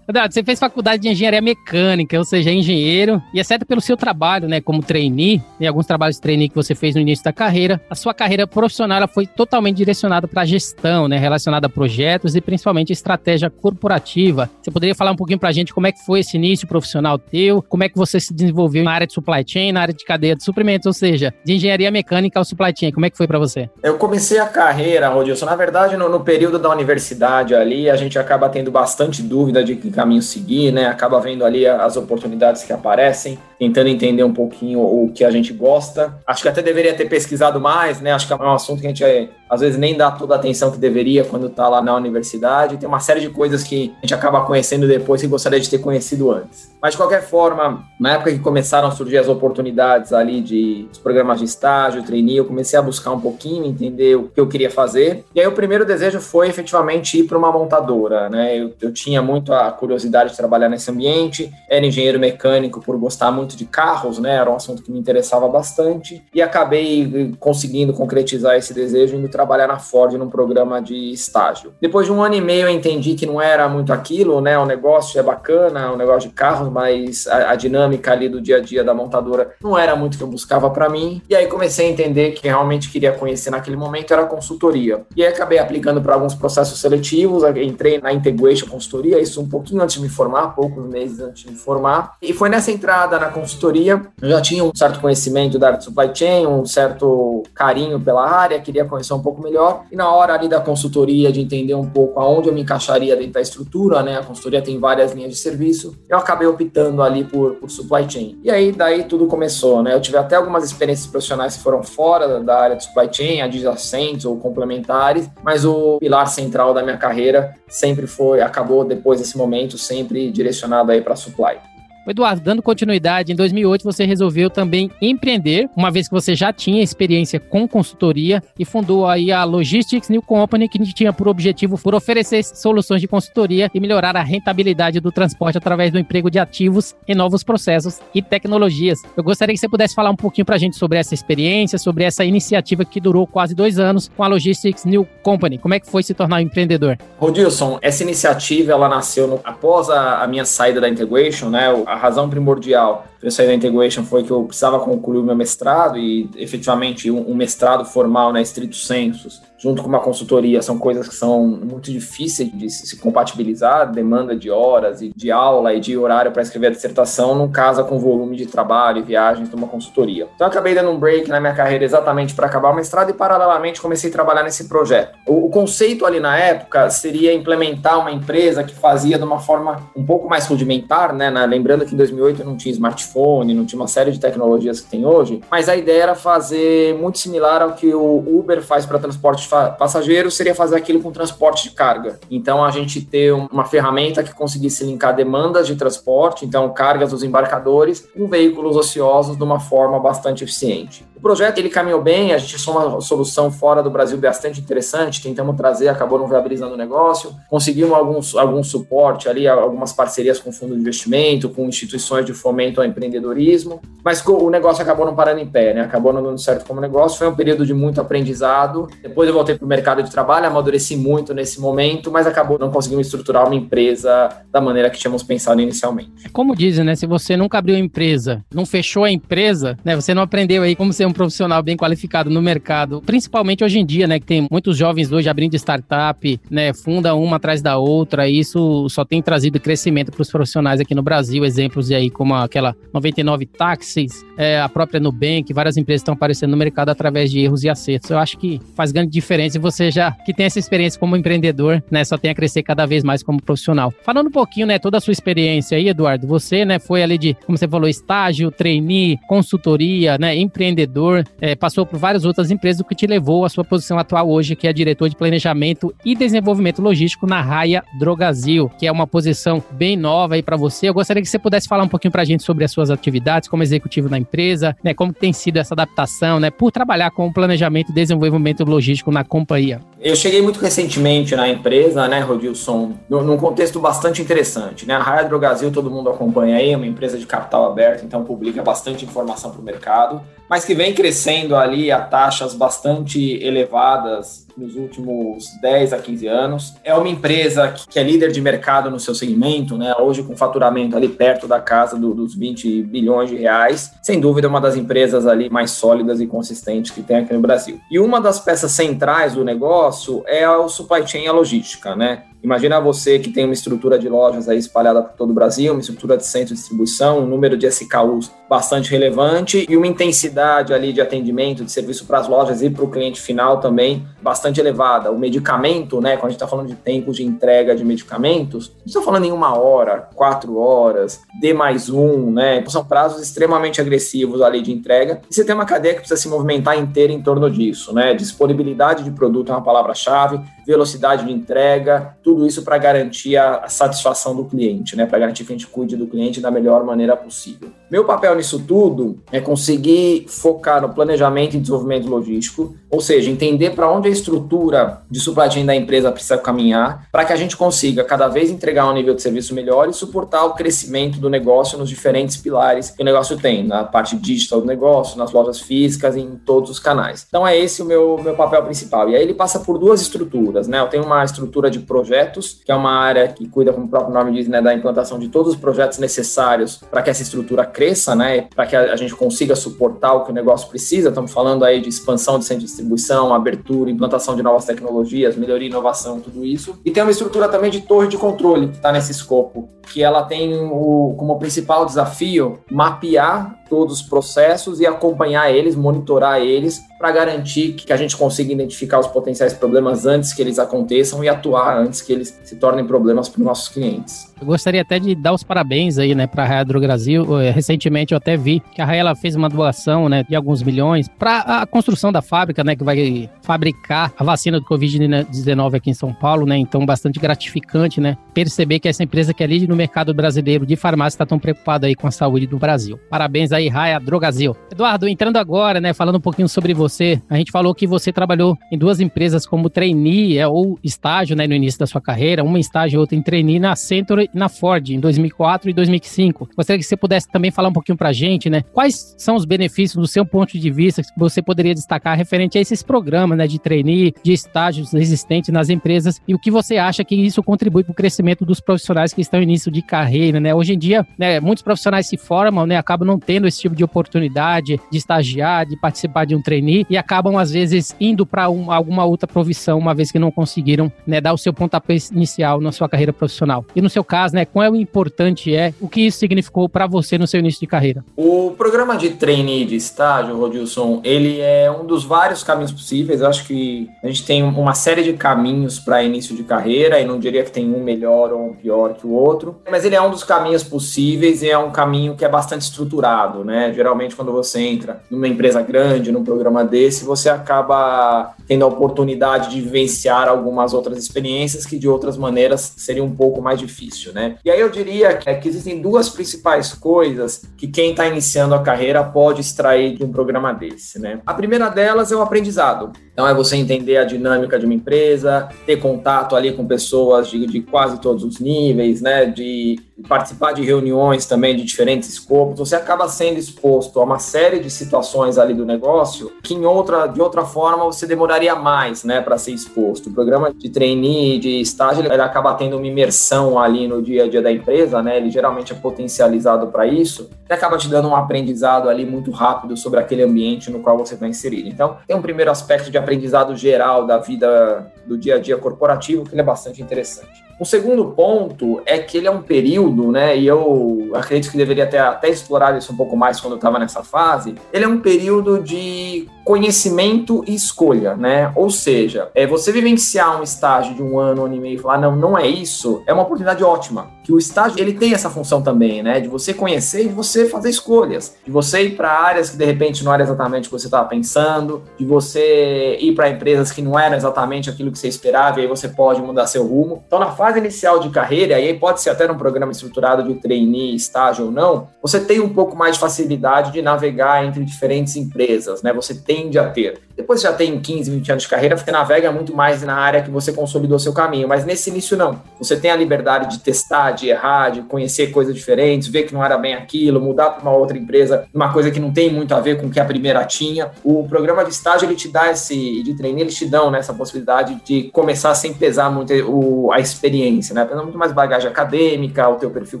Você 0.30 0.44
fez 0.44 0.58
faculdade 0.58 1.02
de 1.02 1.08
engenharia 1.08 1.40
mecânica, 1.40 2.18
ou 2.18 2.24
seja, 2.24 2.50
é 2.50 2.52
engenheiro, 2.52 3.22
e 3.32 3.40
exceto 3.40 3.64
pelo 3.64 3.80
seu 3.80 3.96
trabalho, 3.96 4.46
né, 4.46 4.60
como 4.60 4.82
trainee, 4.82 5.42
e 5.58 5.66
alguns 5.66 5.86
trabalhos 5.86 6.16
de 6.16 6.22
trainee 6.22 6.48
que 6.48 6.54
você 6.54 6.74
fez 6.74 6.94
no 6.94 7.00
início 7.00 7.24
da 7.24 7.32
carreira, 7.32 7.80
a 7.88 7.94
sua 7.94 8.12
carreira 8.12 8.46
profissional 8.46 9.08
foi 9.08 9.26
totalmente 9.26 9.76
direcionada 9.76 10.28
para 10.28 10.42
a 10.42 10.44
gestão, 10.44 11.08
né, 11.08 11.16
relacionada 11.16 11.66
a 11.66 11.70
projetos 11.70 12.36
e 12.36 12.40
principalmente 12.40 12.92
estratégia 12.92 13.48
corporativa. 13.48 14.50
Você 14.62 14.70
poderia 14.70 14.94
falar 14.94 15.10
um 15.10 15.16
pouquinho 15.16 15.38
para 15.38 15.48
a 15.48 15.52
gente 15.52 15.72
como 15.72 15.86
é 15.86 15.92
que 15.92 16.04
foi 16.04 16.20
esse 16.20 16.36
início 16.36 16.68
profissional 16.68 17.18
teu, 17.18 17.62
como 17.62 17.82
é 17.82 17.88
que 17.88 17.96
você 17.96 18.20
se 18.20 18.34
desenvolveu 18.34 18.84
na 18.84 18.92
área 18.92 19.06
de 19.06 19.14
supply 19.14 19.42
chain, 19.46 19.72
na 19.72 19.80
área 19.80 19.94
de 19.94 20.04
cadeia 20.04 20.36
de 20.36 20.44
suprimentos, 20.44 20.86
ou 20.86 20.92
seja, 20.92 21.32
de 21.44 21.54
engenharia 21.54 21.90
mecânica 21.90 22.38
ao 22.38 22.44
supply 22.44 22.72
chain, 22.78 22.92
como 22.92 23.06
é 23.06 23.10
que 23.10 23.16
foi 23.16 23.26
para 23.26 23.38
você? 23.38 23.70
Eu 23.82 23.96
comecei 23.96 24.38
a 24.38 24.46
carreira, 24.46 25.08
Rodilson, 25.08 25.46
na 25.46 25.56
verdade, 25.56 25.96
no, 25.96 26.10
no 26.10 26.20
período 26.20 26.58
da 26.58 26.70
universidade 26.70 27.54
ali, 27.54 27.88
a 27.88 27.96
gente 27.96 28.18
acaba 28.18 28.48
tendo 28.50 28.70
bastante 28.70 29.22
dúvida 29.22 29.64
de 29.64 29.76
que 29.76 29.93
caminho 29.94 30.22
seguir, 30.22 30.72
né? 30.72 30.86
Acaba 30.86 31.20
vendo 31.20 31.44
ali 31.44 31.66
as 31.66 31.96
oportunidades 31.96 32.62
que 32.62 32.72
aparecem, 32.72 33.38
tentando 33.58 33.88
entender 33.88 34.24
um 34.24 34.32
pouquinho 34.32 34.80
o 34.80 35.10
que 35.12 35.24
a 35.24 35.30
gente 35.30 35.52
gosta. 35.52 36.18
Acho 36.26 36.42
que 36.42 36.48
até 36.48 36.62
deveria 36.62 36.94
ter 36.94 37.06
pesquisado 37.06 37.60
mais, 37.60 38.00
né? 38.00 38.12
Acho 38.12 38.26
que 38.26 38.32
é 38.32 38.36
um 38.36 38.52
assunto 38.52 38.80
que 38.80 38.86
a 38.86 38.90
gente 38.90 39.04
é, 39.04 39.28
às 39.48 39.60
vezes 39.60 39.78
nem 39.78 39.96
dá 39.96 40.10
toda 40.10 40.34
a 40.34 40.38
atenção 40.38 40.70
que 40.70 40.78
deveria 40.78 41.24
quando 41.24 41.46
está 41.46 41.68
lá 41.68 41.80
na 41.80 41.94
universidade. 41.94 42.76
Tem 42.76 42.88
uma 42.88 43.00
série 43.00 43.20
de 43.20 43.30
coisas 43.30 43.62
que 43.62 43.94
a 43.98 44.00
gente 44.00 44.14
acaba 44.14 44.44
conhecendo 44.44 44.86
depois 44.88 45.20
que 45.20 45.26
gostaria 45.26 45.60
de 45.60 45.68
ter 45.68 45.78
conhecido 45.78 46.30
antes. 46.30 46.74
Mas 46.80 46.92
de 46.92 46.96
qualquer 46.96 47.22
forma, 47.22 47.84
na 47.98 48.14
época 48.14 48.32
que 48.32 48.38
começaram 48.38 48.88
a 48.88 48.90
surgir 48.90 49.18
as 49.18 49.28
oportunidades 49.28 50.12
ali 50.12 50.40
de 50.40 50.86
programas 51.02 51.38
de 51.38 51.44
estágio, 51.44 52.02
trainee, 52.02 52.36
eu 52.36 52.44
comecei 52.44 52.78
a 52.78 52.82
buscar 52.82 53.12
um 53.12 53.20
pouquinho, 53.20 53.64
entender 53.64 54.16
o 54.16 54.28
que 54.28 54.40
eu 54.40 54.46
queria 54.46 54.70
fazer. 54.70 55.24
E 55.34 55.40
aí 55.40 55.46
o 55.46 55.52
primeiro 55.52 55.84
desejo 55.84 56.20
foi 56.20 56.48
efetivamente 56.48 57.18
ir 57.18 57.24
para 57.24 57.38
uma 57.38 57.50
montadora, 57.52 58.28
né? 58.28 58.58
Eu, 58.58 58.74
eu 58.80 58.92
tinha 58.92 59.22
muito 59.22 59.52
a 59.52 59.70
curiosidade 59.70 60.30
de 60.30 60.36
trabalhar 60.36 60.68
nesse 60.68 60.90
ambiente, 60.90 61.50
era 61.68 61.84
engenheiro 61.84 62.18
mecânico 62.18 62.80
por 62.80 62.96
gostar 62.98 63.30
muito 63.30 63.43
de 63.52 63.64
carros, 63.66 64.18
né? 64.18 64.36
Era 64.36 64.50
um 64.50 64.56
assunto 64.56 64.82
que 64.82 64.90
me 64.90 64.98
interessava 64.98 65.48
bastante 65.48 66.22
e 66.32 66.40
acabei 66.40 67.34
conseguindo 67.38 67.92
concretizar 67.92 68.56
esse 68.56 68.72
desejo 68.72 69.16
indo 69.16 69.28
trabalhar 69.28 69.66
na 69.66 69.78
Ford 69.78 70.14
num 70.14 70.30
programa 70.30 70.80
de 70.80 71.12
estágio. 71.12 71.74
Depois 71.80 72.06
de 72.06 72.12
um 72.12 72.22
ano 72.22 72.34
e 72.34 72.40
meio 72.40 72.66
eu 72.66 72.70
entendi 72.70 73.14
que 73.14 73.26
não 73.26 73.40
era 73.40 73.68
muito 73.68 73.92
aquilo, 73.92 74.40
né? 74.40 74.58
O 74.58 74.66
negócio 74.66 75.18
é 75.18 75.22
bacana, 75.22 75.92
o 75.92 75.96
negócio 75.96 76.28
de 76.28 76.34
carros, 76.34 76.70
mas 76.70 77.26
a, 77.26 77.50
a 77.50 77.54
dinâmica 77.54 78.12
ali 78.12 78.28
do 78.28 78.40
dia 78.40 78.56
a 78.56 78.60
dia 78.60 78.82
da 78.82 78.94
montadora 78.94 79.52
não 79.60 79.78
era 79.78 79.94
muito 79.94 80.14
o 80.14 80.18
que 80.18 80.24
eu 80.24 80.28
buscava 80.28 80.70
para 80.70 80.88
mim. 80.88 81.20
E 81.28 81.34
aí 81.34 81.46
comecei 81.46 81.88
a 81.88 81.90
entender 81.90 82.32
que 82.32 82.46
realmente 82.46 82.90
queria 82.90 83.12
conhecer 83.12 83.50
naquele 83.50 83.76
momento 83.76 84.12
era 84.12 84.24
consultoria. 84.26 85.04
E 85.16 85.22
aí 85.22 85.28
acabei 85.28 85.58
aplicando 85.58 86.00
para 86.00 86.14
alguns 86.14 86.34
processos 86.34 86.80
seletivos, 86.80 87.42
entrei 87.56 88.00
na 88.00 88.12
Integration 88.12 88.66
Consultoria, 88.66 89.20
isso 89.20 89.40
um 89.40 89.48
pouquinho 89.48 89.82
antes 89.82 89.96
de 89.96 90.02
me 90.02 90.08
formar, 90.08 90.54
poucos 90.54 90.86
meses 90.86 91.20
antes 91.20 91.44
de 91.44 91.50
me 91.50 91.56
formar. 91.56 92.14
E 92.20 92.32
foi 92.32 92.48
nessa 92.48 92.70
entrada 92.70 93.18
na 93.18 93.28
consultoria, 93.34 94.00
eu 94.22 94.28
já 94.28 94.40
tinha 94.40 94.64
um 94.64 94.70
certo 94.74 95.00
conhecimento 95.00 95.58
da 95.58 95.66
área 95.66 95.78
de 95.78 95.84
supply 95.84 96.10
chain, 96.14 96.46
um 96.46 96.64
certo 96.64 97.42
carinho 97.54 98.00
pela 98.00 98.26
área, 98.26 98.60
queria 98.60 98.84
conhecer 98.84 99.12
um 99.12 99.20
pouco 99.20 99.42
melhor. 99.42 99.84
E 99.90 99.96
na 99.96 100.10
hora 100.10 100.34
ali 100.34 100.48
da 100.48 100.60
consultoria, 100.60 101.32
de 101.32 101.40
entender 101.40 101.74
um 101.74 101.88
pouco 101.88 102.20
aonde 102.20 102.48
eu 102.48 102.54
me 102.54 102.62
encaixaria 102.62 103.16
dentro 103.16 103.32
da 103.32 103.40
estrutura, 103.40 104.02
né? 104.02 104.18
A 104.18 104.22
consultoria 104.22 104.62
tem 104.62 104.78
várias 104.78 105.12
linhas 105.12 105.32
de 105.32 105.36
serviço. 105.36 105.96
Eu 106.08 106.16
acabei 106.16 106.46
optando 106.46 107.02
ali 107.02 107.24
por, 107.24 107.54
por 107.56 107.70
supply 107.70 108.08
chain. 108.08 108.38
E 108.42 108.50
aí, 108.50 108.72
daí 108.72 109.04
tudo 109.04 109.26
começou, 109.26 109.82
né? 109.82 109.94
Eu 109.94 110.00
tive 110.00 110.16
até 110.16 110.36
algumas 110.36 110.64
experiências 110.64 111.06
profissionais 111.06 111.56
que 111.56 111.62
foram 111.62 111.82
fora 111.82 112.40
da 112.40 112.58
área 112.58 112.76
de 112.76 112.84
supply 112.84 113.08
chain, 113.12 113.42
adjacentes 113.42 114.24
ou 114.24 114.36
complementares, 114.38 115.28
mas 115.42 115.64
o 115.64 115.98
pilar 115.98 116.26
central 116.28 116.72
da 116.72 116.82
minha 116.82 116.96
carreira 116.96 117.54
sempre 117.68 118.06
foi, 118.06 118.40
acabou 118.40 118.84
depois 118.84 119.18
desse 119.18 119.36
momento, 119.36 119.76
sempre 119.76 120.30
direcionado 120.30 120.92
aí 120.92 121.00
para 121.00 121.16
supply. 121.16 121.73
Eduardo, 122.10 122.40
dando 122.40 122.62
continuidade, 122.62 123.32
em 123.32 123.36
2008 123.36 123.82
você 123.82 124.04
resolveu 124.04 124.50
também 124.50 124.90
empreender, 125.00 125.68
uma 125.76 125.90
vez 125.90 126.08
que 126.08 126.14
você 126.14 126.34
já 126.34 126.52
tinha 126.52 126.82
experiência 126.82 127.40
com 127.40 127.66
consultoria 127.66 128.42
e 128.58 128.64
fundou 128.64 129.06
aí 129.06 129.32
a 129.32 129.44
Logistics 129.44 130.08
New 130.08 130.22
Company, 130.22 130.68
que 130.68 130.78
tinha 130.92 131.12
por 131.12 131.28
objetivo 131.28 131.78
por 131.78 131.94
oferecer 131.94 132.42
soluções 132.44 133.00
de 133.00 133.08
consultoria 133.08 133.70
e 133.74 133.80
melhorar 133.80 134.16
a 134.16 134.22
rentabilidade 134.22 135.00
do 135.00 135.10
transporte 135.10 135.58
através 135.58 135.92
do 135.92 135.98
emprego 135.98 136.30
de 136.30 136.38
ativos 136.38 136.94
em 137.08 137.14
novos 137.14 137.42
processos 137.42 138.00
e 138.14 138.22
tecnologias. 138.22 139.00
Eu 139.16 139.24
gostaria 139.24 139.54
que 139.54 139.60
você 139.60 139.68
pudesse 139.68 139.94
falar 139.94 140.10
um 140.10 140.16
pouquinho 140.16 140.44
para 140.44 140.56
a 140.56 140.58
gente 140.58 140.76
sobre 140.76 140.98
essa 140.98 141.14
experiência, 141.14 141.78
sobre 141.78 142.04
essa 142.04 142.24
iniciativa 142.24 142.84
que 142.84 143.00
durou 143.00 143.26
quase 143.26 143.54
dois 143.54 143.78
anos 143.78 144.10
com 144.16 144.22
a 144.22 144.26
Logistics 144.26 144.84
New 144.84 145.06
Company. 145.22 145.58
Como 145.58 145.74
é 145.74 145.80
que 145.80 145.90
foi 145.90 146.02
se 146.02 146.14
tornar 146.14 146.36
um 146.36 146.40
empreendedor? 146.40 146.98
Rodilson, 147.18 147.78
essa 147.80 148.02
iniciativa 148.02 148.72
ela 148.72 148.88
nasceu 148.88 149.26
no, 149.26 149.40
após 149.44 149.88
a, 149.90 150.22
a 150.22 150.26
minha 150.26 150.44
saída 150.44 150.80
da 150.80 150.88
Integration, 150.88 151.48
né? 151.48 151.68
A 151.94 151.96
razão 151.96 152.28
primordial 152.28 153.06
eu 153.22 153.30
sair 153.30 153.46
da 153.46 153.54
Integration 153.54 154.04
foi 154.04 154.24
que 154.24 154.30
eu 154.30 154.42
precisava 154.44 154.80
concluir 154.80 155.18
o 155.18 155.22
meu 155.22 155.36
mestrado 155.36 155.96
e 155.96 156.28
efetivamente 156.36 157.10
um, 157.10 157.30
um 157.30 157.34
mestrado 157.34 157.84
formal, 157.84 158.32
né, 158.32 158.42
estrito 158.42 158.76
sensus, 158.76 159.40
junto 159.64 159.82
com 159.82 159.88
uma 159.88 160.00
consultoria, 160.00 160.60
são 160.60 160.78
coisas 160.78 161.08
que 161.08 161.14
são 161.14 161.42
muito 161.46 161.90
difíceis 161.90 162.52
de 162.52 162.68
se 162.68 162.98
compatibilizar, 162.98 163.90
demanda 163.90 164.36
de 164.36 164.50
horas 164.50 165.00
e 165.00 165.10
de 165.16 165.30
aula 165.30 165.72
e 165.72 165.80
de 165.80 165.96
horário 165.96 166.30
para 166.32 166.42
escrever 166.42 166.66
a 166.66 166.70
dissertação, 166.70 167.34
não 167.34 167.48
casa 167.48 167.82
com 167.82 167.96
o 167.96 167.98
volume 167.98 168.36
de 168.36 168.44
trabalho 168.44 168.98
e 168.98 169.02
viagens 169.02 169.48
de 169.48 169.56
uma 169.56 169.66
consultoria. 169.66 170.28
Então, 170.34 170.46
acabei 170.46 170.74
dando 170.74 170.90
um 170.90 170.98
break 170.98 171.30
na 171.30 171.40
minha 171.40 171.54
carreira 171.54 171.82
exatamente 171.82 172.34
para 172.34 172.44
acabar 172.44 172.72
o 172.72 172.76
mestrado 172.76 173.08
e, 173.08 173.14
paralelamente, 173.14 173.80
comecei 173.80 174.10
a 174.10 174.12
trabalhar 174.12 174.42
nesse 174.42 174.68
projeto. 174.68 175.16
O, 175.26 175.46
o 175.46 175.48
conceito 175.48 176.04
ali 176.04 176.20
na 176.20 176.36
época 176.36 176.90
seria 176.90 177.32
implementar 177.32 177.98
uma 177.98 178.12
empresa 178.12 178.62
que 178.62 178.74
fazia 178.74 179.16
de 179.16 179.24
uma 179.24 179.40
forma 179.40 179.78
um 179.96 180.04
pouco 180.04 180.28
mais 180.28 180.46
rudimentar, 180.46 181.14
né? 181.14 181.30
Na, 181.30 181.46
lembrando 181.46 181.86
que 181.86 181.94
em 181.94 181.96
2008 181.96 182.44
não 182.44 182.54
tinha 182.54 182.72
smartphone, 182.72 183.54
não 183.54 183.64
tinha 183.64 183.80
uma 183.80 183.88
série 183.88 184.12
de 184.12 184.20
tecnologias 184.20 184.82
que 184.82 184.90
tem 184.90 185.06
hoje, 185.06 185.40
mas 185.50 185.70
a 185.70 185.76
ideia 185.76 186.02
era 186.02 186.14
fazer 186.14 186.94
muito 186.98 187.18
similar 187.18 187.62
ao 187.62 187.72
que 187.72 187.94
o 187.94 188.38
Uber 188.38 188.60
faz 188.60 188.84
para 188.84 188.98
transporte 188.98 189.48
passageiros 189.78 190.34
seria 190.34 190.54
fazer 190.54 190.76
aquilo 190.76 191.00
com 191.00 191.10
transporte 191.10 191.68
de 191.68 191.74
carga. 191.74 192.18
Então, 192.30 192.64
a 192.64 192.70
gente 192.70 193.00
ter 193.00 193.32
uma 193.32 193.64
ferramenta 193.64 194.22
que 194.22 194.34
conseguisse 194.34 194.84
linkar 194.84 195.14
demandas 195.14 195.66
de 195.66 195.76
transporte, 195.76 196.44
então 196.44 196.72
cargas 196.72 197.10
dos 197.10 197.22
embarcadores, 197.22 198.08
com 198.14 198.26
veículos 198.26 198.76
ociosos 198.76 199.36
de 199.36 199.42
uma 199.42 199.60
forma 199.60 199.98
bastante 200.00 200.44
eficiente 200.44 201.04
projeto 201.24 201.56
ele 201.56 201.70
caminhou 201.70 202.02
bem, 202.02 202.34
a 202.34 202.38
gente 202.38 202.54
achou 202.54 202.76
uma 202.76 203.00
solução 203.00 203.50
fora 203.50 203.82
do 203.82 203.90
Brasil 203.90 204.18
bastante 204.18 204.60
interessante, 204.60 205.22
tentamos 205.22 205.56
trazer, 205.56 205.88
acabou 205.88 206.18
não 206.18 206.28
viabilizando 206.28 206.74
o 206.74 206.76
negócio, 206.76 207.34
conseguimos 207.48 207.94
alguns, 207.94 208.36
algum 208.36 208.62
suporte 208.62 209.26
ali, 209.26 209.48
algumas 209.48 209.90
parcerias 209.90 210.38
com 210.38 210.52
fundo 210.52 210.74
de 210.74 210.82
investimento, 210.82 211.48
com 211.48 211.66
instituições 211.66 212.26
de 212.26 212.34
fomento 212.34 212.78
ao 212.78 212.86
empreendedorismo, 212.86 213.80
mas 214.04 214.22
o 214.26 214.50
negócio 214.50 214.82
acabou 214.82 215.06
não 215.06 215.14
parando 215.14 215.40
em 215.40 215.46
pé, 215.46 215.72
né? 215.72 215.80
Acabou 215.80 216.12
não 216.12 216.22
dando 216.22 216.38
certo 216.38 216.66
como 216.66 216.78
negócio, 216.78 217.16
foi 217.16 217.26
um 217.26 217.34
período 217.34 217.64
de 217.64 217.72
muito 217.72 218.02
aprendizado. 218.02 218.86
Depois 219.02 219.26
eu 219.26 219.34
voltei 219.34 219.54
para 219.54 219.64
o 219.64 219.68
mercado 219.68 220.02
de 220.02 220.10
trabalho, 220.10 220.46
amadureci 220.46 220.94
muito 220.94 221.32
nesse 221.32 221.58
momento, 221.58 222.12
mas 222.12 222.26
acabou 222.26 222.58
não 222.58 222.70
conseguindo 222.70 223.00
estruturar 223.00 223.46
uma 223.46 223.54
empresa 223.54 224.28
da 224.52 224.60
maneira 224.60 224.90
que 224.90 224.98
tínhamos 224.98 225.22
pensado 225.22 225.58
inicialmente. 225.62 226.28
Como 226.34 226.54
dizem, 226.54 226.84
né? 226.84 226.94
Se 226.94 227.06
você 227.06 227.34
nunca 227.34 227.56
abriu 227.56 227.76
a 227.76 227.78
empresa, 227.78 228.44
não 228.54 228.66
fechou 228.66 229.04
a 229.04 229.10
empresa, 229.10 229.78
né? 229.82 229.96
Você 229.96 230.12
não 230.12 230.22
aprendeu 230.22 230.62
aí 230.62 230.76
como 230.76 230.92
ser 230.92 231.06
um 231.06 231.13
profissional 231.14 231.62
bem 231.62 231.76
qualificado 231.76 232.28
no 232.28 232.42
mercado, 232.42 233.02
principalmente 233.04 233.64
hoje 233.64 233.78
em 233.78 233.86
dia, 233.86 234.06
né, 234.06 234.20
que 234.20 234.26
tem 234.26 234.46
muitos 234.50 234.76
jovens 234.76 235.10
hoje 235.10 235.28
abrindo 235.28 235.54
startup, 235.54 236.40
né, 236.50 236.74
funda 236.74 237.14
uma 237.14 237.36
atrás 237.36 237.62
da 237.62 237.78
outra, 237.78 238.28
e 238.28 238.38
isso 238.38 238.88
só 238.88 239.04
tem 239.04 239.22
trazido 239.22 239.58
crescimento 239.58 240.12
para 240.12 240.22
os 240.22 240.30
profissionais 240.30 240.80
aqui 240.80 240.94
no 240.94 241.02
Brasil, 241.02 241.44
exemplos 241.44 241.90
aí 241.90 242.10
como 242.10 242.34
aquela 242.34 242.76
99 242.92 243.46
Táxis, 243.46 244.24
é, 244.36 244.60
a 244.60 244.68
própria 244.68 245.00
Nubank, 245.00 245.52
várias 245.52 245.76
empresas 245.76 246.00
estão 246.00 246.14
aparecendo 246.14 246.50
no 246.50 246.56
mercado 246.56 246.88
através 246.88 247.30
de 247.30 247.40
erros 247.40 247.62
e 247.64 247.68
acertos. 247.68 248.10
Eu 248.10 248.18
acho 248.18 248.36
que 248.36 248.60
faz 248.74 248.92
grande 248.92 249.10
diferença 249.10 249.56
e 249.56 249.60
você 249.60 249.90
já 249.90 250.12
que 250.12 250.34
tem 250.34 250.46
essa 250.46 250.58
experiência 250.58 250.98
como 250.98 251.16
empreendedor, 251.16 251.82
né, 251.90 252.04
só 252.04 252.18
tem 252.18 252.30
a 252.30 252.34
crescer 252.34 252.62
cada 252.62 252.86
vez 252.86 253.04
mais 253.04 253.22
como 253.22 253.42
profissional. 253.42 253.92
Falando 254.02 254.28
um 254.28 254.32
pouquinho, 254.32 254.66
né, 254.66 254.78
toda 254.78 254.98
a 254.98 255.00
sua 255.00 255.12
experiência 255.12 255.78
aí, 255.78 255.88
Eduardo, 255.88 256.26
você, 256.26 256.64
né, 256.64 256.78
foi 256.78 257.02
ali 257.02 257.16
de, 257.16 257.34
como 257.46 257.56
você 257.56 257.68
falou, 257.68 257.88
estágio, 257.88 258.50
trainee, 258.50 259.18
consultoria, 259.28 260.18
né, 260.18 260.36
empreendedor, 260.36 260.93
é, 261.40 261.54
passou 261.54 261.86
por 261.86 261.98
várias 261.98 262.24
outras 262.24 262.50
empresas, 262.50 262.80
o 262.80 262.84
que 262.84 262.94
te 262.94 263.06
levou 263.06 263.44
à 263.44 263.48
sua 263.48 263.64
posição 263.64 263.98
atual 263.98 264.28
hoje, 264.28 264.56
que 264.56 264.68
é 264.68 264.72
diretor 264.72 265.08
de 265.08 265.16
planejamento 265.16 265.94
e 266.04 266.14
desenvolvimento 266.14 266.80
logístico 266.80 267.26
na 267.26 267.40
Raia 267.40 267.82
Drogazil, 267.98 268.70
que 268.78 268.86
é 268.86 268.92
uma 268.92 269.06
posição 269.06 269.62
bem 269.72 269.96
nova 269.96 270.34
aí 270.34 270.42
para 270.42 270.56
você. 270.56 270.88
Eu 270.88 270.94
gostaria 270.94 271.22
que 271.22 271.28
você 271.28 271.38
pudesse 271.38 271.68
falar 271.68 271.84
um 271.84 271.88
pouquinho 271.88 272.12
para 272.12 272.22
a 272.22 272.24
gente 272.24 272.42
sobre 272.42 272.64
as 272.64 272.72
suas 272.72 272.90
atividades 272.90 273.48
como 273.48 273.62
executivo 273.62 274.08
na 274.08 274.18
empresa, 274.18 274.76
né, 274.82 274.94
como 274.94 275.12
tem 275.12 275.32
sido 275.32 275.58
essa 275.58 275.74
adaptação, 275.74 276.38
né, 276.40 276.50
por 276.50 276.70
trabalhar 276.70 277.10
com 277.10 277.32
planejamento 277.32 277.90
e 277.90 277.94
desenvolvimento 277.94 278.64
logístico 278.64 279.10
na 279.10 279.24
companhia. 279.24 279.80
Eu 280.00 280.14
cheguei 280.14 280.42
muito 280.42 280.60
recentemente 280.60 281.34
na 281.34 281.48
empresa, 281.48 282.06
né, 282.08 282.20
Rodilson, 282.20 282.92
num 283.08 283.36
contexto 283.36 283.80
bastante 283.80 284.20
interessante, 284.20 284.86
né? 284.86 284.94
A 284.94 285.02
Raia 285.02 285.28
Drogazil 285.28 285.70
todo 285.70 285.90
mundo 285.90 286.10
acompanha 286.10 286.56
aí, 286.56 286.72
é 286.72 286.76
uma 286.76 286.86
empresa 286.86 287.18
de 287.18 287.26
capital 287.26 287.70
aberto, 287.70 288.04
então 288.04 288.22
publica 288.22 288.62
bastante 288.62 289.04
informação 289.04 289.50
para 289.50 289.60
o 289.60 289.64
mercado 289.64 290.20
mas 290.48 290.64
que 290.64 290.74
vem 290.74 290.83
crescendo 290.92 291.56
ali 291.56 291.90
a 291.90 292.00
taxas 292.00 292.54
bastante 292.54 293.42
elevadas 293.42 294.44
nos 294.56 294.76
últimos 294.76 295.46
10 295.60 295.92
a 295.92 295.98
15 295.98 296.26
anos. 296.26 296.74
É 296.84 296.94
uma 296.94 297.08
empresa 297.08 297.74
que 297.88 297.98
é 297.98 298.02
líder 298.02 298.30
de 298.30 298.40
mercado 298.40 298.90
no 298.90 299.00
seu 299.00 299.14
segmento, 299.14 299.76
né? 299.76 299.94
Hoje 299.98 300.22
com 300.22 300.36
faturamento 300.36 300.96
ali 300.96 301.08
perto 301.08 301.46
da 301.46 301.60
casa 301.60 301.96
do, 301.96 302.14
dos 302.14 302.34
20 302.34 302.82
bilhões 302.82 303.30
de 303.30 303.36
reais. 303.36 303.92
Sem 304.02 304.20
dúvida, 304.20 304.48
uma 304.48 304.60
das 304.60 304.76
empresas 304.76 305.26
ali 305.26 305.50
mais 305.50 305.72
sólidas 305.72 306.20
e 306.20 306.26
consistentes 306.26 306.90
que 306.90 307.02
tem 307.02 307.16
aqui 307.16 307.32
no 307.32 307.40
Brasil. 307.40 307.80
E 307.90 307.98
uma 307.98 308.20
das 308.20 308.38
peças 308.38 308.70
centrais 308.72 309.34
do 309.34 309.44
negócio 309.44 310.22
é 310.26 310.48
o 310.48 310.68
supply 310.68 311.06
chain 311.06 311.24
e 311.24 311.28
a 311.28 311.32
logística, 311.32 311.96
né? 311.96 312.24
Imagina 312.44 312.78
você 312.78 313.18
que 313.18 313.30
tem 313.30 313.46
uma 313.46 313.54
estrutura 313.54 313.98
de 313.98 314.06
lojas 314.06 314.50
aí 314.50 314.58
espalhada 314.58 315.00
por 315.00 315.16
todo 315.16 315.30
o 315.30 315.32
Brasil, 315.32 315.72
uma 315.72 315.80
estrutura 315.80 316.14
de 316.14 316.26
centro 316.26 316.54
de 316.54 316.60
distribuição, 316.60 317.20
um 317.20 317.26
número 317.26 317.56
de 317.56 317.66
SKUs 317.66 318.30
bastante 318.50 318.90
relevante 318.90 319.64
e 319.66 319.74
uma 319.74 319.86
intensidade 319.86 320.74
ali 320.74 320.92
de 320.92 321.00
atendimento, 321.00 321.64
de 321.64 321.72
serviço 321.72 322.04
para 322.04 322.18
as 322.18 322.28
lojas 322.28 322.60
e 322.60 322.68
para 322.68 322.84
o 322.84 322.90
cliente 322.90 323.18
final 323.18 323.60
também 323.60 324.06
bastante 324.22 324.60
elevada. 324.60 325.10
O 325.10 325.18
medicamento, 325.18 326.02
né, 326.02 326.18
quando 326.18 326.26
a 326.26 326.28
gente 326.28 326.36
está 326.36 326.46
falando 326.46 326.68
de 326.68 326.74
tempos 326.74 327.16
de 327.16 327.24
entrega 327.24 327.74
de 327.74 327.82
medicamentos, 327.82 328.66
a 328.66 328.78
gente 328.80 328.88
está 328.88 329.00
falando 329.00 329.24
em 329.24 329.32
uma 329.32 329.58
hora, 329.58 330.10
quatro 330.14 330.58
horas, 330.58 331.22
D 331.40 331.54
mais 331.54 331.88
um, 331.88 332.30
né, 332.30 332.62
são 332.68 332.84
prazos 332.84 333.22
extremamente 333.22 333.80
agressivos 333.80 334.42
ali 334.42 334.60
de 334.60 334.70
entrega. 334.70 335.22
E 335.30 335.34
você 335.34 335.42
tem 335.46 335.54
uma 335.54 335.64
cadeia 335.64 335.94
que 335.94 336.00
precisa 336.00 336.20
se 336.20 336.28
movimentar 336.28 336.78
inteira 336.78 337.10
em 337.10 337.22
torno 337.22 337.50
disso, 337.50 337.94
né, 337.94 338.12
disponibilidade 338.12 339.02
de 339.02 339.10
produto 339.10 339.50
é 339.50 339.52
uma 339.54 339.62
palavra-chave, 339.62 340.42
velocidade 340.66 341.26
de 341.26 341.32
entrega, 341.32 342.16
tudo 342.22 342.46
isso 342.46 342.62
para 342.62 342.78
garantir 342.78 343.36
a, 343.36 343.68
satisfação 343.68 344.34
do 344.34 344.44
cliente, 344.44 344.96
né? 344.96 345.06
Para 345.06 345.18
garantir 345.18 345.44
que 345.44 345.52
a 345.52 345.56
gente 345.56 345.66
cuide 345.66 345.96
do 345.96 346.06
cliente 346.06 346.40
da 346.40 346.50
melhor 346.50 346.84
maneira 346.84 347.16
possível. 347.16 347.70
Meu 347.90 348.04
papel 348.04 348.34
nisso 348.34 348.58
tudo 348.60 349.22
é 349.30 349.40
conseguir 349.40 350.26
focar 350.28 350.80
no 350.80 350.92
planejamento 350.92 351.56
e 351.56 351.60
desenvolvimento 351.60 352.08
logístico, 352.08 352.74
ou 352.94 353.00
seja, 353.00 353.28
entender 353.28 353.70
para 353.70 353.90
onde 353.90 354.08
a 354.08 354.10
estrutura 354.10 355.02
de 355.10 355.18
supply 355.18 355.50
chain 355.50 355.66
da 355.66 355.74
empresa 355.74 356.12
precisa 356.12 356.38
caminhar, 356.38 357.08
para 357.10 357.24
que 357.24 357.32
a 357.32 357.36
gente 357.36 357.56
consiga 357.56 358.04
cada 358.04 358.28
vez 358.28 358.50
entregar 358.50 358.88
um 358.88 358.94
nível 358.94 359.14
de 359.14 359.20
serviço 359.20 359.52
melhor 359.52 359.88
e 359.88 359.92
suportar 359.92 360.44
o 360.44 360.54
crescimento 360.54 361.18
do 361.18 361.28
negócio 361.28 361.76
nos 361.76 361.88
diferentes 361.88 362.36
pilares 362.36 362.90
que 362.90 363.02
o 363.02 363.04
negócio 363.04 363.36
tem, 363.36 363.64
na 363.64 363.82
parte 363.82 364.16
digital 364.16 364.60
do 364.60 364.66
negócio, 364.66 365.18
nas 365.18 365.32
lojas 365.32 365.60
físicas, 365.60 366.16
em 366.16 366.36
todos 366.36 366.70
os 366.70 366.78
canais. 366.78 367.26
Então 367.28 367.44
é 367.44 367.58
esse 367.58 367.82
o 367.82 367.84
meu, 367.84 368.16
meu 368.22 368.34
papel 368.34 368.62
principal. 368.62 369.10
E 369.10 369.16
aí 369.16 369.22
ele 369.22 369.34
passa 369.34 369.58
por 369.58 369.76
duas 369.76 370.00
estruturas 370.00 370.68
né? 370.68 370.80
Eu 370.80 370.86
tenho 370.86 371.04
uma 371.04 371.24
estrutura 371.24 371.70
de 371.70 371.80
projetos, 371.80 372.60
que 372.64 372.70
é 372.70 372.74
uma 372.74 372.92
área 372.92 373.26
que 373.28 373.48
cuida, 373.48 373.72
como 373.72 373.86
o 373.86 373.88
próprio 373.88 374.14
nome 374.14 374.32
diz, 374.32 374.46
né, 374.46 374.62
da 374.62 374.72
implantação 374.72 375.18
de 375.18 375.28
todos 375.28 375.54
os 375.54 375.58
projetos 375.58 375.98
necessários 375.98 376.76
para 376.90 377.02
que 377.02 377.10
essa 377.10 377.22
estrutura 377.22 377.64
cresça, 377.64 378.14
né? 378.14 378.42
Para 378.54 378.66
que 378.66 378.76
a 378.76 378.96
gente 378.96 379.14
consiga 379.14 379.56
suportar 379.56 380.12
o 380.14 380.24
que 380.24 380.30
o 380.30 380.34
negócio 380.34 380.68
precisa. 380.68 381.08
Estamos 381.08 381.32
falando 381.32 381.64
aí 381.64 381.80
de 381.80 381.88
expansão 381.88 382.38
de 382.38 382.44
centro 382.44 382.64
de 382.64 382.70
distribuição, 382.84 383.34
abertura, 383.34 383.90
implantação 383.90 384.36
de 384.36 384.42
novas 384.42 384.64
tecnologias, 384.64 385.36
melhoria 385.36 385.66
e 385.66 385.70
inovação, 385.70 386.20
tudo 386.20 386.44
isso. 386.44 386.78
E 386.84 386.90
tem 386.90 387.02
uma 387.02 387.10
estrutura 387.10 387.48
também 387.48 387.70
de 387.70 387.80
torre 387.80 388.08
de 388.08 388.16
controle 388.16 388.68
que 388.68 388.76
está 388.76 388.92
nesse 388.92 389.10
escopo, 389.10 389.68
que 389.82 390.02
ela 390.02 390.24
tem 390.24 390.54
o, 390.54 391.14
como 391.16 391.38
principal 391.38 391.86
desafio 391.86 392.58
mapear 392.70 393.63
todos 393.68 394.00
os 394.00 394.02
processos 394.02 394.80
e 394.80 394.86
acompanhar 394.86 395.50
eles, 395.52 395.74
monitorar 395.74 396.40
eles 396.40 396.82
para 396.98 397.12
garantir 397.12 397.72
que 397.72 397.92
a 397.92 397.96
gente 397.96 398.16
consiga 398.16 398.52
identificar 398.52 398.98
os 398.98 399.06
potenciais 399.06 399.52
problemas 399.52 400.06
antes 400.06 400.32
que 400.32 400.40
eles 400.40 400.58
aconteçam 400.58 401.22
e 401.22 401.28
atuar 401.28 401.76
antes 401.78 402.00
que 402.00 402.12
eles 402.12 402.40
se 402.44 402.56
tornem 402.56 402.86
problemas 402.86 403.28
para 403.28 403.40
os 403.40 403.44
nossos 403.44 403.68
clientes. 403.68 404.32
Eu 404.40 404.46
gostaria 404.46 404.82
até 404.82 404.98
de 404.98 405.14
dar 405.14 405.32
os 405.32 405.42
parabéns 405.42 405.98
aí, 405.98 406.14
né, 406.14 406.26
para 406.26 406.44
a 406.44 406.46
Raia 406.46 406.64
Brasil. 406.64 407.40
Eh, 407.40 407.50
recentemente 407.50 408.12
eu 408.12 408.18
até 408.18 408.36
vi 408.36 408.60
que 408.74 408.80
a 408.80 408.84
Raia 408.84 409.00
ela 409.00 409.14
fez 409.14 409.36
uma 409.36 409.48
doação, 409.48 410.08
né, 410.08 410.24
de 410.28 410.34
alguns 410.34 410.62
milhões 410.62 411.08
para 411.08 411.40
a 411.40 411.66
construção 411.66 412.10
da 412.10 412.20
fábrica, 412.20 412.64
né, 412.64 412.74
que 412.74 412.84
vai 412.84 413.30
fabricar 413.42 414.12
a 414.18 414.24
vacina 414.24 414.58
do 414.58 414.66
Covid-19 414.66 415.76
aqui 415.76 415.90
em 415.90 415.94
São 415.94 416.12
Paulo, 416.12 416.46
né? 416.46 416.56
Então 416.56 416.84
bastante 416.84 417.18
gratificante, 417.18 418.00
né, 418.00 418.16
perceber 418.32 418.80
que 418.80 418.88
essa 418.88 419.02
empresa 419.02 419.32
que 419.32 419.42
é 419.42 419.46
líder 419.46 419.68
no 419.68 419.76
mercado 419.76 420.12
brasileiro 420.12 420.66
de 420.66 420.76
farmácia 420.76 421.16
está 421.16 421.26
tão 421.26 421.38
preocupada 421.38 421.86
aí 421.86 421.94
com 421.94 422.06
a 422.06 422.10
saúde 422.10 422.46
do 422.46 422.58
Brasil. 422.58 422.98
Parabéns 423.08 423.52
aí, 423.54 423.68
Raia 423.68 423.98
Drogazil. 423.98 424.56
Eduardo, 424.70 425.08
entrando 425.08 425.36
agora, 425.36 425.80
né, 425.80 425.92
falando 425.92 426.16
um 426.16 426.20
pouquinho 426.20 426.48
sobre 426.48 426.74
você. 426.74 427.20
A 427.28 427.36
gente 427.36 427.50
falou 427.50 427.74
que 427.74 427.86
você 427.86 428.12
trabalhou 428.12 428.56
em 428.70 428.78
duas 428.78 429.00
empresas 429.00 429.46
como 429.46 429.70
trainee 429.70 430.38
é, 430.38 430.46
ou 430.46 430.78
estágio 430.82 431.36
né, 431.36 431.46
no 431.46 431.54
início 431.54 431.78
da 431.78 431.86
sua 431.86 432.00
carreira, 432.00 432.44
uma 432.44 432.58
estágio 432.58 432.96
e 432.96 432.98
outra 432.98 433.16
em 433.16 433.22
trainee 433.22 433.58
na 433.58 433.72
Accenture 433.72 434.30
e 434.32 434.38
na 434.38 434.48
Ford, 434.48 434.90
em 434.90 435.00
2004 435.00 435.70
e 435.70 435.72
2005. 435.72 436.50
Gostaria 436.56 436.78
que 436.78 436.84
você 436.84 436.96
pudesse 436.96 437.30
também 437.30 437.50
falar 437.50 437.68
um 437.68 437.72
pouquinho 437.72 437.96
para 437.96 438.10
a 438.10 438.12
gente, 438.12 438.50
né? 438.50 438.62
Quais 438.72 439.14
são 439.16 439.36
os 439.36 439.44
benefícios 439.44 440.00
do 440.00 440.06
seu 440.06 440.26
ponto 440.26 440.58
de 440.58 440.70
vista 440.70 441.02
que 441.02 441.08
você 441.16 441.40
poderia 441.40 441.74
destacar 441.74 442.16
referente 442.16 442.58
a 442.58 442.60
esses 442.60 442.82
programas 442.82 443.38
né, 443.38 443.46
de 443.46 443.58
trainee, 443.58 444.14
de 444.22 444.32
estágios 444.32 444.92
existentes 444.94 445.52
nas 445.52 445.68
empresas 445.68 446.20
e 446.26 446.34
o 446.34 446.38
que 446.38 446.50
você 446.50 446.76
acha 446.76 447.04
que 447.04 447.14
isso 447.14 447.42
contribui 447.42 447.84
para 447.84 447.92
o 447.92 447.94
crescimento 447.94 448.44
dos 448.44 448.60
profissionais 448.60 449.12
que 449.12 449.20
estão 449.20 449.40
em 449.40 449.44
início 449.44 449.70
de 449.70 449.82
carreira, 449.82 450.40
né? 450.40 450.54
Hoje 450.54 450.74
em 450.74 450.78
dia, 450.78 451.06
né, 451.18 451.40
muitos 451.40 451.62
profissionais 451.62 452.06
se 452.06 452.16
formam, 452.16 452.66
né, 452.66 452.76
acabam 452.76 453.06
não 453.06 453.18
tendo 453.18 453.43
esse 453.46 453.60
tipo 453.60 453.74
de 453.74 453.84
oportunidade 453.84 454.80
de 454.90 454.98
estagiar, 454.98 455.66
de 455.66 455.76
participar 455.76 456.24
de 456.24 456.34
um 456.34 456.42
trainee 456.42 456.86
e 456.88 456.96
acabam 456.96 457.36
às 457.36 457.50
vezes 457.50 457.94
indo 458.00 458.26
para 458.26 458.48
um, 458.48 458.70
alguma 458.70 459.04
outra 459.04 459.26
profissão, 459.26 459.78
uma 459.78 459.94
vez 459.94 460.10
que 460.10 460.18
não 460.18 460.30
conseguiram 460.30 460.92
né, 461.06 461.20
dar 461.20 461.32
o 461.32 461.38
seu 461.38 461.52
pontapé 461.52 461.96
inicial 462.12 462.60
na 462.60 462.72
sua 462.72 462.88
carreira 462.88 463.12
profissional. 463.12 463.64
E 463.74 463.80
no 463.80 463.90
seu 463.90 464.04
caso, 464.04 464.34
né, 464.34 464.44
qual 464.44 464.64
é 464.64 464.70
o 464.70 464.76
importante 464.76 465.54
é 465.54 465.72
o 465.80 465.88
que 465.88 466.02
isso 466.02 466.18
significou 466.18 466.68
para 466.68 466.86
você 466.86 467.18
no 467.18 467.26
seu 467.26 467.40
início 467.40 467.60
de 467.60 467.66
carreira? 467.66 468.04
O 468.16 468.52
programa 468.56 468.96
de 468.96 469.10
trainee 469.10 469.64
de 469.64 469.76
estágio, 469.76 470.36
Rodilson, 470.38 471.00
ele 471.04 471.40
é 471.40 471.70
um 471.70 471.86
dos 471.86 472.04
vários 472.04 472.42
caminhos 472.42 472.72
possíveis. 472.72 473.20
Eu 473.20 473.28
acho 473.28 473.46
que 473.46 473.88
a 474.02 474.06
gente 474.06 474.24
tem 474.24 474.42
uma 474.42 474.74
série 474.74 475.02
de 475.02 475.12
caminhos 475.14 475.78
para 475.78 476.02
início 476.02 476.34
de 476.36 476.42
carreira 476.42 477.00
e 477.00 477.04
não 477.04 477.18
diria 477.18 477.44
que 477.44 477.50
tem 477.50 477.72
um 477.72 477.82
melhor 477.82 478.32
ou 478.32 478.50
um 478.50 478.54
pior 478.54 478.94
que 478.94 479.06
o 479.06 479.12
outro, 479.12 479.60
mas 479.70 479.84
ele 479.84 479.94
é 479.94 480.02
um 480.02 480.10
dos 480.10 480.24
caminhos 480.24 480.62
possíveis 480.62 481.42
e 481.42 481.50
é 481.50 481.58
um 481.58 481.70
caminho 481.70 482.14
que 482.14 482.24
é 482.24 482.28
bastante 482.28 482.62
estruturado, 482.62 483.33
né? 483.42 483.72
Geralmente 483.72 484.14
quando 484.14 484.30
você 484.30 484.60
entra 484.60 485.02
numa 485.10 485.26
empresa 485.26 485.62
grande, 485.62 486.12
num 486.12 486.22
programa 486.22 486.62
desse, 486.64 487.04
você 487.04 487.28
acaba 487.30 488.34
tendo 488.46 488.64
a 488.64 488.68
oportunidade 488.68 489.50
de 489.50 489.60
vivenciar 489.60 490.28
algumas 490.28 490.74
outras 490.74 490.98
experiências 490.98 491.66
que 491.66 491.78
de 491.78 491.88
outras 491.88 492.16
maneiras 492.16 492.74
seria 492.76 493.04
um 493.04 493.14
pouco 493.14 493.40
mais 493.40 493.58
difícil, 493.58 494.12
né? 494.12 494.36
E 494.44 494.50
aí 494.50 494.60
eu 494.60 494.68
diria 494.68 495.16
que, 495.16 495.28
é 495.28 495.34
que 495.34 495.48
existem 495.48 495.80
duas 495.80 496.08
principais 496.08 496.72
coisas 496.72 497.44
que 497.56 497.66
quem 497.66 497.90
está 497.90 498.06
iniciando 498.06 498.54
a 498.54 498.62
carreira 498.62 499.02
pode 499.02 499.40
extrair 499.40 499.96
de 499.96 500.04
um 500.04 500.12
programa 500.12 500.52
desse, 500.52 500.98
né? 500.98 501.20
A 501.24 501.34
primeira 501.34 501.68
delas 501.68 502.12
é 502.12 502.16
o 502.16 502.22
aprendizado. 502.22 502.92
Então 503.12 503.26
é 503.28 503.34
você 503.34 503.56
entender 503.56 503.96
a 503.96 504.04
dinâmica 504.04 504.58
de 504.58 504.64
uma 504.64 504.74
empresa, 504.74 505.48
ter 505.64 505.76
contato 505.76 506.34
ali 506.34 506.52
com 506.52 506.66
pessoas 506.66 507.28
de, 507.28 507.46
de 507.46 507.60
quase 507.60 508.00
todos 508.00 508.24
os 508.24 508.40
níveis, 508.40 509.00
né? 509.00 509.26
De 509.26 509.78
participar 510.08 510.52
de 510.52 510.62
reuniões 510.62 511.24
também 511.24 511.56
de 511.56 511.62
diferentes 511.62 512.08
escopos. 512.08 512.58
Você 512.58 512.74
acaba 512.74 513.08
sendo 513.08 513.38
exposto 513.38 514.00
a 514.00 514.02
uma 514.02 514.18
série 514.18 514.58
de 514.58 514.68
situações 514.68 515.38
ali 515.38 515.54
do 515.54 515.64
negócio 515.64 516.32
que 516.42 516.54
em 516.54 516.64
outra, 516.64 517.06
de 517.06 517.20
outra 517.20 517.44
forma 517.44 517.84
você 517.84 518.06
demoraria 518.06 518.33
mais, 518.54 519.04
né, 519.04 519.20
para 519.20 519.38
ser 519.38 519.52
exposto. 519.52 520.08
O 520.08 520.12
programa 520.12 520.52
de 520.52 520.68
trainee, 520.68 521.38
de 521.38 521.60
estágio, 521.60 522.04
ele 522.04 522.20
acaba 522.20 522.54
tendo 522.54 522.76
uma 522.76 522.86
imersão 522.86 523.58
ali 523.58 523.86
no 523.86 524.02
dia 524.02 524.24
a 524.24 524.28
dia 524.28 524.42
da 524.42 524.50
empresa, 524.50 525.02
né? 525.02 525.16
Ele 525.16 525.30
geralmente 525.30 525.72
é 525.72 525.76
potencializado 525.76 526.66
para 526.66 526.86
isso 526.86 527.30
e 527.48 527.52
acaba 527.52 527.78
te 527.78 527.88
dando 527.88 528.08
um 528.08 528.16
aprendizado 528.16 528.88
ali 528.88 529.06
muito 529.06 529.30
rápido 529.30 529.76
sobre 529.76 530.00
aquele 530.00 530.22
ambiente 530.22 530.70
no 530.70 530.80
qual 530.80 530.98
você 530.98 531.14
está 531.14 531.28
inserido. 531.28 531.68
Então, 531.68 531.96
tem 532.06 532.16
um 532.16 532.22
primeiro 532.22 532.50
aspecto 532.50 532.90
de 532.90 532.98
aprendizado 532.98 533.56
geral 533.56 534.06
da 534.06 534.18
vida 534.18 534.92
do 535.06 535.16
dia 535.16 535.36
a 535.36 535.38
dia 535.38 535.56
corporativo 535.56 536.24
que 536.24 536.34
ele 536.34 536.40
é 536.40 536.44
bastante 536.44 536.82
interessante. 536.82 537.44
O 537.58 537.64
segundo 537.64 538.06
ponto 538.06 538.82
é 538.84 538.98
que 538.98 539.16
ele 539.16 539.28
é 539.28 539.30
um 539.30 539.40
período, 539.42 540.10
né? 540.10 540.36
E 540.36 540.46
eu 540.46 541.12
acredito 541.14 541.52
que 541.52 541.56
deveria 541.56 541.86
ter 541.86 541.98
até 541.98 542.28
explorado 542.28 542.76
isso 542.78 542.92
um 542.92 542.96
pouco 542.96 543.16
mais 543.16 543.40
quando 543.40 543.52
eu 543.52 543.58
estava 543.58 543.78
nessa 543.78 544.02
fase. 544.02 544.56
Ele 544.72 544.84
é 544.84 544.88
um 544.88 544.98
período 544.98 545.62
de 545.62 546.28
conhecimento 546.44 547.42
e 547.46 547.54
escolha, 547.54 548.14
né? 548.16 548.52
Ou 548.54 548.70
seja, 548.70 549.30
é 549.34 549.46
você 549.46 549.72
vivenciar 549.72 550.38
um 550.38 550.42
estágio 550.42 550.94
de 550.94 551.02
um 551.02 551.18
ano, 551.18 551.42
um 551.42 551.44
ano 551.46 551.56
e 551.56 551.60
meio 551.60 551.74
e 551.76 551.78
falar, 551.78 551.98
não, 551.98 552.14
não 552.14 552.38
é 552.38 552.46
isso, 552.46 553.02
é 553.06 553.12
uma 553.12 553.22
oportunidade 553.22 553.64
ótima. 553.64 554.13
Que 554.24 554.32
o 554.32 554.38
estágio, 554.38 554.80
ele 554.80 554.94
tem 554.94 555.14
essa 555.14 555.30
função 555.30 555.62
também, 555.62 556.02
né? 556.02 556.18
De 556.18 556.28
você 556.28 556.52
conhecer 556.52 557.04
e 557.04 557.08
de 557.08 557.14
você 557.14 557.46
fazer 557.48 557.68
escolhas. 557.68 558.36
De 558.44 558.50
você 558.50 558.82
ir 558.82 558.96
para 558.96 559.12
áreas 559.12 559.50
que 559.50 559.56
de 559.56 559.64
repente 559.64 560.02
não 560.02 560.12
era 560.12 560.22
exatamente 560.22 560.66
o 560.66 560.70
que 560.70 560.80
você 560.80 560.86
estava 560.86 561.06
pensando, 561.08 561.82
de 561.98 562.04
você 562.04 562.96
ir 563.00 563.14
para 563.14 563.28
empresas 563.28 563.70
que 563.70 563.82
não 563.82 563.98
eram 563.98 564.16
exatamente 564.16 564.70
aquilo 564.70 564.90
que 564.90 564.98
você 564.98 565.08
esperava 565.08 565.60
e 565.60 565.62
aí 565.62 565.68
você 565.68 565.88
pode 565.88 566.22
mudar 566.22 566.46
seu 566.46 566.66
rumo. 566.66 567.04
Então, 567.06 567.18
na 567.18 567.32
fase 567.32 567.58
inicial 567.58 568.00
de 568.00 568.08
carreira, 568.08 568.58
e 568.58 568.68
aí 568.68 568.78
pode 568.78 569.00
ser 569.00 569.10
até 569.10 569.28
num 569.28 569.36
programa 569.36 569.72
estruturado 569.72 570.22
de 570.22 570.34
trainee, 570.40 570.94
estágio 570.94 571.46
ou 571.46 571.50
não, 571.50 571.88
você 572.00 572.18
tem 572.18 572.40
um 572.40 572.48
pouco 572.48 572.74
mais 572.74 572.94
de 572.94 573.00
facilidade 573.00 573.72
de 573.72 573.82
navegar 573.82 574.44
entre 574.44 574.64
diferentes 574.64 575.16
empresas, 575.16 575.82
né? 575.82 575.92
Você 575.92 576.14
tende 576.14 576.58
a 576.58 576.70
ter. 576.70 577.00
Depois 577.16 577.40
já 577.40 577.52
tem 577.52 577.78
15, 577.78 578.10
20 578.10 578.32
anos 578.32 578.42
de 578.42 578.48
carreira, 578.48 578.76
você 578.76 578.90
navega 578.90 579.30
muito 579.30 579.54
mais 579.54 579.82
na 579.82 579.94
área 579.94 580.22
que 580.22 580.30
você 580.30 580.52
consolidou 580.52 580.98
seu 580.98 581.12
caminho, 581.12 581.46
mas 581.46 581.64
nesse 581.64 581.90
início 581.90 582.16
não. 582.16 582.42
Você 582.58 582.76
tem 582.76 582.90
a 582.90 582.96
liberdade 582.96 583.56
de 583.56 583.62
testar, 583.62 584.10
de 584.10 584.28
errar, 584.28 584.70
de 584.70 584.82
conhecer 584.82 585.28
coisas 585.28 585.54
diferentes, 585.54 586.08
ver 586.08 586.24
que 586.24 586.34
não 586.34 586.44
era 586.44 586.58
bem 586.58 586.74
aquilo, 586.74 587.20
mudar 587.20 587.50
para 587.50 587.62
uma 587.62 587.76
outra 587.76 587.96
empresa, 587.96 588.46
uma 588.52 588.72
coisa 588.72 588.90
que 588.90 588.98
não 588.98 589.12
tem 589.12 589.32
muito 589.32 589.54
a 589.54 589.60
ver 589.60 589.80
com 589.80 589.86
o 589.86 589.90
que 589.90 590.00
a 590.00 590.04
primeira 590.04 590.44
tinha. 590.44 590.90
O 591.04 591.26
programa 591.28 591.64
de 591.64 591.70
estágio 591.70 592.06
ele 592.06 592.16
te 592.16 592.28
dá 592.28 592.50
esse 592.50 593.02
de 593.02 593.14
treinar, 593.14 593.42
eles 593.42 593.54
te 593.54 593.66
dão 593.66 593.90
né, 593.90 594.00
essa 594.00 594.12
possibilidade 594.12 594.80
de 594.84 595.04
começar 595.12 595.54
sem 595.54 595.72
pesar 595.72 596.10
muito 596.10 596.32
o, 596.50 596.92
a 596.92 596.98
experiência, 596.98 597.74
né? 597.74 597.84
Pesar 597.84 598.02
muito 598.02 598.18
mais 598.18 598.32
bagagem 598.32 598.68
acadêmica, 598.68 599.48
o 599.48 599.56
teu 599.56 599.70
perfil 599.70 600.00